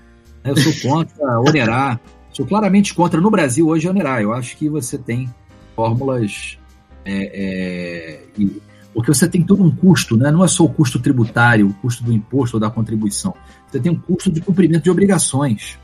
Eu 0.45 0.55
sou 0.55 0.73
contra 0.91 1.39
onerar. 1.39 1.99
Sou 2.31 2.45
claramente 2.45 2.93
contra 2.93 3.19
no 3.19 3.31
Brasil 3.31 3.67
hoje 3.67 3.87
onerar. 3.87 4.21
Eu 4.21 4.33
acho 4.33 4.55
que 4.55 4.69
você 4.69 4.97
tem 4.97 5.33
fórmulas 5.75 6.57
é, 7.03 8.21
é, 8.37 8.45
porque 8.93 9.13
você 9.13 9.27
tem 9.27 9.41
todo 9.41 9.61
um 9.61 9.69
custo, 9.69 10.15
né? 10.15 10.31
não 10.31 10.43
é 10.43 10.47
só 10.47 10.63
o 10.63 10.69
custo 10.69 10.99
tributário, 10.99 11.67
o 11.67 11.73
custo 11.73 12.03
do 12.03 12.13
imposto 12.13 12.55
ou 12.55 12.61
da 12.61 12.69
contribuição. 12.69 13.33
Você 13.69 13.79
tem 13.79 13.91
um 13.91 13.99
custo 13.99 14.31
de 14.31 14.39
cumprimento 14.39 14.83
de 14.83 14.89
obrigações. 14.89 15.77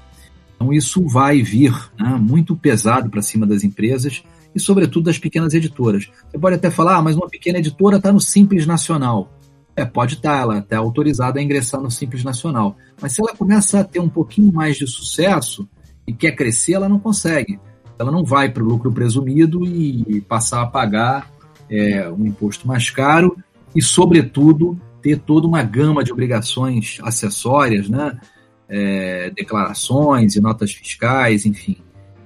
Então 0.55 0.71
isso 0.71 1.05
vai 1.07 1.41
vir 1.41 1.73
né, 1.99 2.17
muito 2.21 2.55
pesado 2.55 3.09
para 3.09 3.21
cima 3.21 3.45
das 3.45 3.63
empresas 3.63 4.23
e, 4.55 4.59
sobretudo, 4.59 5.05
das 5.05 5.17
pequenas 5.17 5.53
editoras. 5.53 6.09
Você 6.29 6.39
pode 6.39 6.55
até 6.55 6.69
falar, 6.71 6.97
ah, 6.97 7.01
mas 7.01 7.15
uma 7.15 7.27
pequena 7.27 7.59
editora 7.59 7.97
está 7.97 8.13
no 8.13 8.19
Simples 8.21 8.65
Nacional. 8.65 9.31
É, 9.75 9.85
pode 9.85 10.15
estar, 10.15 10.35
tá, 10.35 10.41
ela 10.41 10.57
está 10.59 10.77
autorizada 10.77 11.39
a 11.39 11.43
ingressar 11.43 11.81
no 11.81 11.89
Simples 11.89 12.23
Nacional. 12.23 12.75
Mas 13.01 13.13
se 13.13 13.21
ela 13.21 13.35
começa 13.35 13.79
a 13.79 13.83
ter 13.83 13.99
um 13.99 14.09
pouquinho 14.09 14.51
mais 14.51 14.77
de 14.77 14.85
sucesso 14.85 15.67
e 16.05 16.13
quer 16.13 16.31
crescer, 16.33 16.73
ela 16.73 16.89
não 16.89 16.99
consegue 16.99 17.59
ela 18.01 18.11
não 18.11 18.23
vai 18.23 18.49
para 18.49 18.63
o 18.63 18.65
lucro 18.65 18.91
presumido 18.91 19.63
e 19.63 20.21
passar 20.21 20.63
a 20.63 20.65
pagar 20.65 21.31
é, 21.69 22.09
um 22.09 22.25
imposto 22.25 22.67
mais 22.67 22.89
caro 22.89 23.37
e, 23.75 23.81
sobretudo, 23.81 24.79
ter 25.03 25.19
toda 25.19 25.47
uma 25.47 25.61
gama 25.61 26.03
de 26.03 26.11
obrigações 26.11 26.97
acessórias, 27.03 27.87
né? 27.87 28.19
É, 28.67 29.29
declarações 29.35 30.35
e 30.35 30.41
notas 30.41 30.71
fiscais, 30.71 31.45
enfim, 31.45 31.77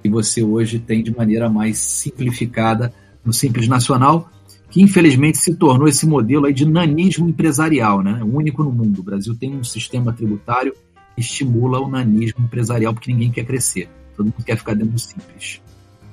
que 0.02 0.08
você 0.08 0.42
hoje 0.42 0.78
tem 0.78 1.02
de 1.02 1.14
maneira 1.14 1.50
mais 1.50 1.76
simplificada 1.76 2.92
no 3.24 3.32
Simples 3.32 3.68
Nacional, 3.68 4.30
que 4.70 4.82
infelizmente 4.82 5.38
se 5.38 5.54
tornou 5.54 5.88
esse 5.88 6.06
modelo 6.06 6.46
aí 6.46 6.52
de 6.52 6.66
nanismo 6.66 7.28
empresarial, 7.28 8.02
né? 8.02 8.20
O 8.22 8.36
único 8.36 8.62
no 8.62 8.72
mundo. 8.72 9.00
O 9.00 9.02
Brasil 9.02 9.34
tem 9.34 9.54
um 9.54 9.64
sistema 9.64 10.12
tributário 10.12 10.74
que 11.14 11.20
estimula 11.20 11.80
o 11.80 11.88
nanismo 11.88 12.44
empresarial 12.44 12.92
porque 12.92 13.12
ninguém 13.12 13.30
quer 13.30 13.44
crescer. 13.44 13.88
Todo 14.16 14.26
mundo 14.26 14.44
quer 14.44 14.56
ficar 14.56 14.74
dentro 14.74 14.92
do 14.92 14.98
simples 14.98 15.60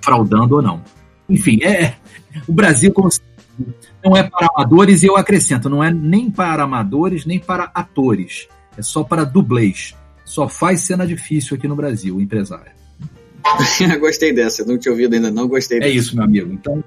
fraudando 0.04 0.56
ou 0.56 0.62
não. 0.62 0.84
Enfim, 1.30 1.64
é 1.64 1.96
o 2.48 2.54
Brasil 2.54 2.92
como 2.92 3.10
não 4.04 4.18
é 4.18 4.24
para 4.24 4.48
amadores 4.54 5.02
e 5.02 5.06
eu 5.06 5.16
acrescento, 5.16 5.70
não 5.70 5.84
é 5.84 5.92
nem 5.92 6.30
para 6.30 6.64
amadores 6.64 7.26
nem 7.26 7.40
para 7.40 7.72
atores, 7.74 8.48
é 8.78 8.82
só 8.82 9.04
para 9.04 9.24
dublês. 9.24 9.96
Só 10.26 10.50
faz 10.50 10.82
cena 10.82 11.06
difícil 11.06 11.56
aqui 11.56 11.68
no 11.68 11.76
Brasil, 11.76 12.20
empresário. 12.20 12.72
gostei 14.00 14.34
dessa, 14.34 14.66
não 14.66 14.78
tinha 14.78 14.92
ouvido 14.92 15.14
ainda 15.14 15.30
não, 15.30 15.48
gostei 15.48 15.78
é 15.78 15.82
dessa. 15.82 15.92
É 15.92 15.96
isso, 15.96 16.16
meu 16.16 16.26
amigo. 16.26 16.52
Então, 16.52 16.84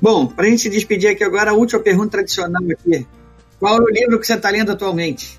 Bom, 0.00 0.26
para 0.26 0.46
a 0.46 0.50
gente 0.50 0.62
se 0.62 0.70
despedir 0.70 1.10
aqui 1.10 1.24
agora, 1.24 1.50
a 1.50 1.54
última 1.54 1.80
pergunta 1.80 2.10
tradicional 2.10 2.62
aqui. 2.70 3.06
Qual 3.58 3.76
é 3.76 3.80
o 3.80 3.90
livro 3.90 4.20
que 4.20 4.26
você 4.26 4.34
está 4.34 4.50
lendo 4.50 4.70
atualmente? 4.70 5.38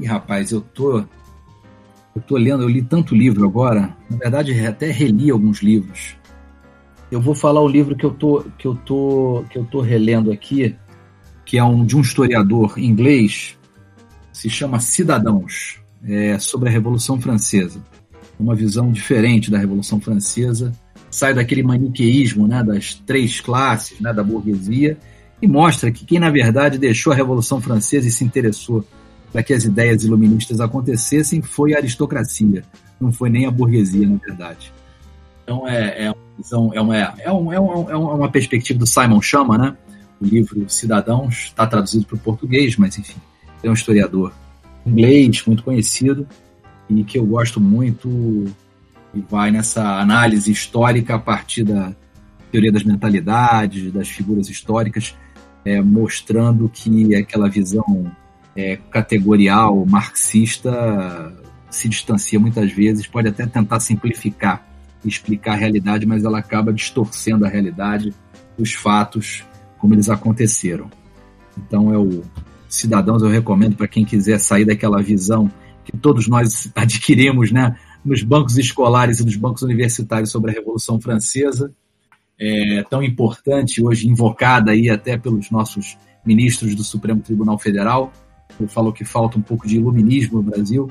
E 0.00 0.06
rapaz, 0.06 0.50
eu 0.50 0.60
tô 0.60 0.98
eu 0.98 2.20
estou 2.20 2.38
lendo, 2.38 2.62
eu 2.62 2.68
li 2.68 2.80
tanto 2.80 3.14
livro 3.14 3.44
agora, 3.44 3.94
na 4.08 4.16
verdade 4.16 4.66
até 4.66 4.90
reli 4.90 5.30
alguns 5.30 5.58
livros. 5.58 6.16
Eu 7.10 7.20
vou 7.20 7.34
falar 7.34 7.60
o 7.60 7.68
livro 7.68 7.96
que 7.96 8.04
eu 8.04 8.12
tô 8.12 8.44
que 8.56 8.66
eu 8.66 8.74
tô 8.74 9.44
que 9.50 9.58
eu 9.58 9.64
tô 9.64 9.80
relendo 9.80 10.32
aqui, 10.32 10.74
que 11.44 11.58
é 11.58 11.64
um 11.64 11.84
de 11.84 11.96
um 11.96 12.00
historiador 12.00 12.78
inglês, 12.78 13.58
se 14.32 14.48
chama 14.48 14.80
Cidadãos, 14.80 15.80
é 16.02 16.38
sobre 16.38 16.68
a 16.68 16.72
Revolução 16.72 17.20
Francesa. 17.20 17.82
Uma 18.38 18.54
visão 18.54 18.90
diferente 18.90 19.50
da 19.50 19.58
Revolução 19.58 20.00
Francesa, 20.00 20.72
sai 21.14 21.32
daquele 21.32 21.62
maniqueísmo, 21.62 22.48
né, 22.48 22.62
das 22.64 22.94
três 22.94 23.40
classes, 23.40 24.00
né, 24.00 24.12
da 24.12 24.24
burguesia 24.24 24.98
e 25.40 25.46
mostra 25.46 25.92
que 25.92 26.04
quem 26.04 26.18
na 26.18 26.28
verdade 26.28 26.76
deixou 26.76 27.12
a 27.12 27.16
Revolução 27.16 27.60
Francesa 27.60 28.08
e 28.08 28.10
se 28.10 28.24
interessou 28.24 28.84
para 29.32 29.42
que 29.42 29.52
as 29.52 29.64
ideias 29.64 30.02
iluministas 30.02 30.60
acontecessem 30.60 31.40
foi 31.40 31.72
a 31.72 31.78
aristocracia, 31.78 32.64
não 33.00 33.12
foi 33.12 33.30
nem 33.30 33.46
a 33.46 33.50
burguesia, 33.50 34.08
na 34.08 34.16
verdade. 34.16 34.72
Então 35.44 35.68
é, 35.68 36.06
é, 36.06 36.14
é, 36.74 36.80
uma, 36.80 36.96
é, 36.96 37.32
um, 37.32 37.52
é, 37.52 37.60
um, 37.60 37.90
é 37.90 37.96
uma 37.96 38.28
perspectiva 38.28 38.78
do 38.78 38.86
Simon 38.86 39.20
Chama, 39.22 39.56
né? 39.56 39.76
O 40.20 40.24
livro 40.24 40.68
Cidadãos 40.68 41.44
está 41.46 41.66
traduzido 41.66 42.06
para 42.06 42.16
o 42.16 42.18
português, 42.18 42.76
mas 42.76 42.98
enfim, 42.98 43.20
é 43.62 43.70
um 43.70 43.74
historiador 43.74 44.32
inglês 44.84 45.44
muito 45.46 45.62
conhecido 45.62 46.26
e 46.88 47.04
que 47.04 47.18
eu 47.18 47.24
gosto 47.24 47.60
muito 47.60 48.46
e 49.14 49.20
vai 49.20 49.50
nessa 49.50 50.00
análise 50.00 50.50
histórica 50.50 51.14
a 51.14 51.18
partir 51.18 51.64
da 51.64 51.94
teoria 52.50 52.72
das 52.72 52.84
mentalidades, 52.84 53.92
das 53.92 54.08
figuras 54.08 54.48
históricas, 54.48 55.16
é, 55.64 55.80
mostrando 55.80 56.68
que 56.68 57.14
aquela 57.14 57.48
visão 57.48 58.10
é, 58.56 58.76
categorial 58.90 59.84
marxista 59.86 61.32
se 61.70 61.88
distancia 61.88 62.38
muitas 62.38 62.70
vezes, 62.72 63.06
pode 63.06 63.28
até 63.28 63.46
tentar 63.46 63.80
simplificar 63.80 64.64
explicar 65.08 65.52
a 65.52 65.56
realidade, 65.56 66.06
mas 66.06 66.24
ela 66.24 66.38
acaba 66.38 66.72
distorcendo 66.72 67.44
a 67.44 67.48
realidade, 67.48 68.14
os 68.58 68.72
fatos 68.72 69.44
como 69.78 69.94
eles 69.94 70.08
aconteceram. 70.08 70.90
Então 71.58 71.92
é 71.92 71.98
o 71.98 72.22
cidadãos 72.68 73.22
eu 73.22 73.28
recomendo 73.28 73.76
para 73.76 73.86
quem 73.86 74.04
quiser 74.04 74.40
sair 74.40 74.64
daquela 74.64 75.00
visão 75.02 75.50
que 75.84 75.96
todos 75.96 76.26
nós 76.26 76.70
adquirimos, 76.74 77.52
né, 77.52 77.76
nos 78.04 78.22
bancos 78.22 78.58
escolares 78.58 79.20
e 79.20 79.24
nos 79.24 79.36
bancos 79.36 79.62
universitários 79.62 80.30
sobre 80.30 80.50
a 80.50 80.54
Revolução 80.54 81.00
Francesa, 81.00 81.72
é, 82.38 82.84
tão 82.90 83.02
importante 83.02 83.82
hoje 83.82 84.08
invocada 84.08 84.72
aí 84.72 84.90
até 84.90 85.16
pelos 85.16 85.50
nossos 85.50 85.96
ministros 86.24 86.74
do 86.74 86.82
Supremo 86.82 87.20
Tribunal 87.20 87.58
Federal, 87.58 88.12
eu 88.60 88.68
falo 88.68 88.92
que 88.92 89.04
falta 89.04 89.38
um 89.38 89.42
pouco 89.42 89.66
de 89.66 89.76
iluminismo 89.76 90.42
no 90.42 90.50
Brasil, 90.50 90.90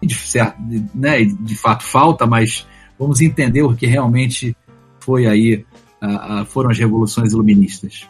e 0.00 0.06
de, 0.06 0.14
certo, 0.14 0.56
né, 0.94 1.24
de 1.24 1.56
fato 1.56 1.84
falta, 1.84 2.26
mas 2.26 2.66
vamos 2.98 3.20
entender 3.20 3.62
o 3.62 3.74
que 3.74 3.86
realmente 3.86 4.56
foi 5.00 5.26
aí, 5.26 5.64
uh, 6.02 6.42
uh, 6.42 6.44
foram 6.46 6.70
as 6.70 6.78
revoluções 6.78 7.32
iluministas. 7.32 8.08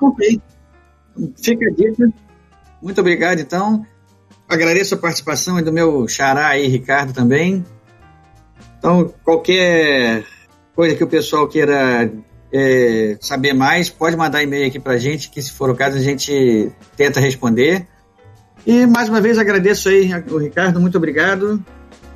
Ok. 0.00 0.40
Fica 1.36 1.66
a 1.66 1.74
dica. 1.74 2.12
Muito 2.82 3.00
obrigado, 3.00 3.40
então. 3.40 3.86
Agradeço 4.48 4.94
a 4.94 4.98
participação 4.98 5.60
do 5.62 5.72
meu 5.72 6.06
xará 6.06 6.48
aí, 6.48 6.66
Ricardo, 6.66 7.12
também. 7.12 7.64
Então, 8.78 9.12
qualquer 9.24 10.24
coisa 10.74 10.94
que 10.94 11.02
o 11.02 11.08
pessoal 11.08 11.48
queira 11.48 12.12
é, 12.52 13.16
saber 13.20 13.52
mais, 13.52 13.88
pode 13.88 14.16
mandar 14.16 14.42
e-mail 14.42 14.68
aqui 14.68 14.78
para 14.78 14.92
a 14.92 14.98
gente, 14.98 15.30
que 15.30 15.40
se 15.40 15.52
for 15.52 15.70
o 15.70 15.74
caso 15.74 15.96
a 15.96 16.00
gente 16.00 16.70
tenta 16.96 17.18
responder. 17.18 17.86
E 18.66 18.86
mais 18.86 19.08
uma 19.08 19.20
vez 19.20 19.38
agradeço 19.38 19.88
aí 19.88 20.10
o 20.30 20.38
Ricardo, 20.38 20.80
muito 20.80 20.96
obrigado. 20.96 21.64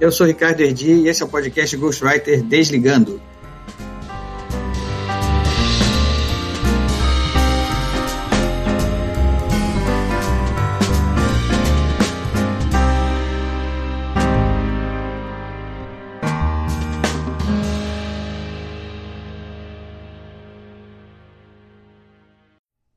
Eu 0.01 0.12
sou 0.12 0.26
o 0.26 0.29
Ricardo 0.29 0.61
Erdi 0.61 0.93
e 0.93 1.09
esse 1.09 1.22
é 1.22 1.26
o 1.26 1.29
podcast 1.29 1.76
Ghostwriter 1.76 2.43
Desligando. 2.43 3.20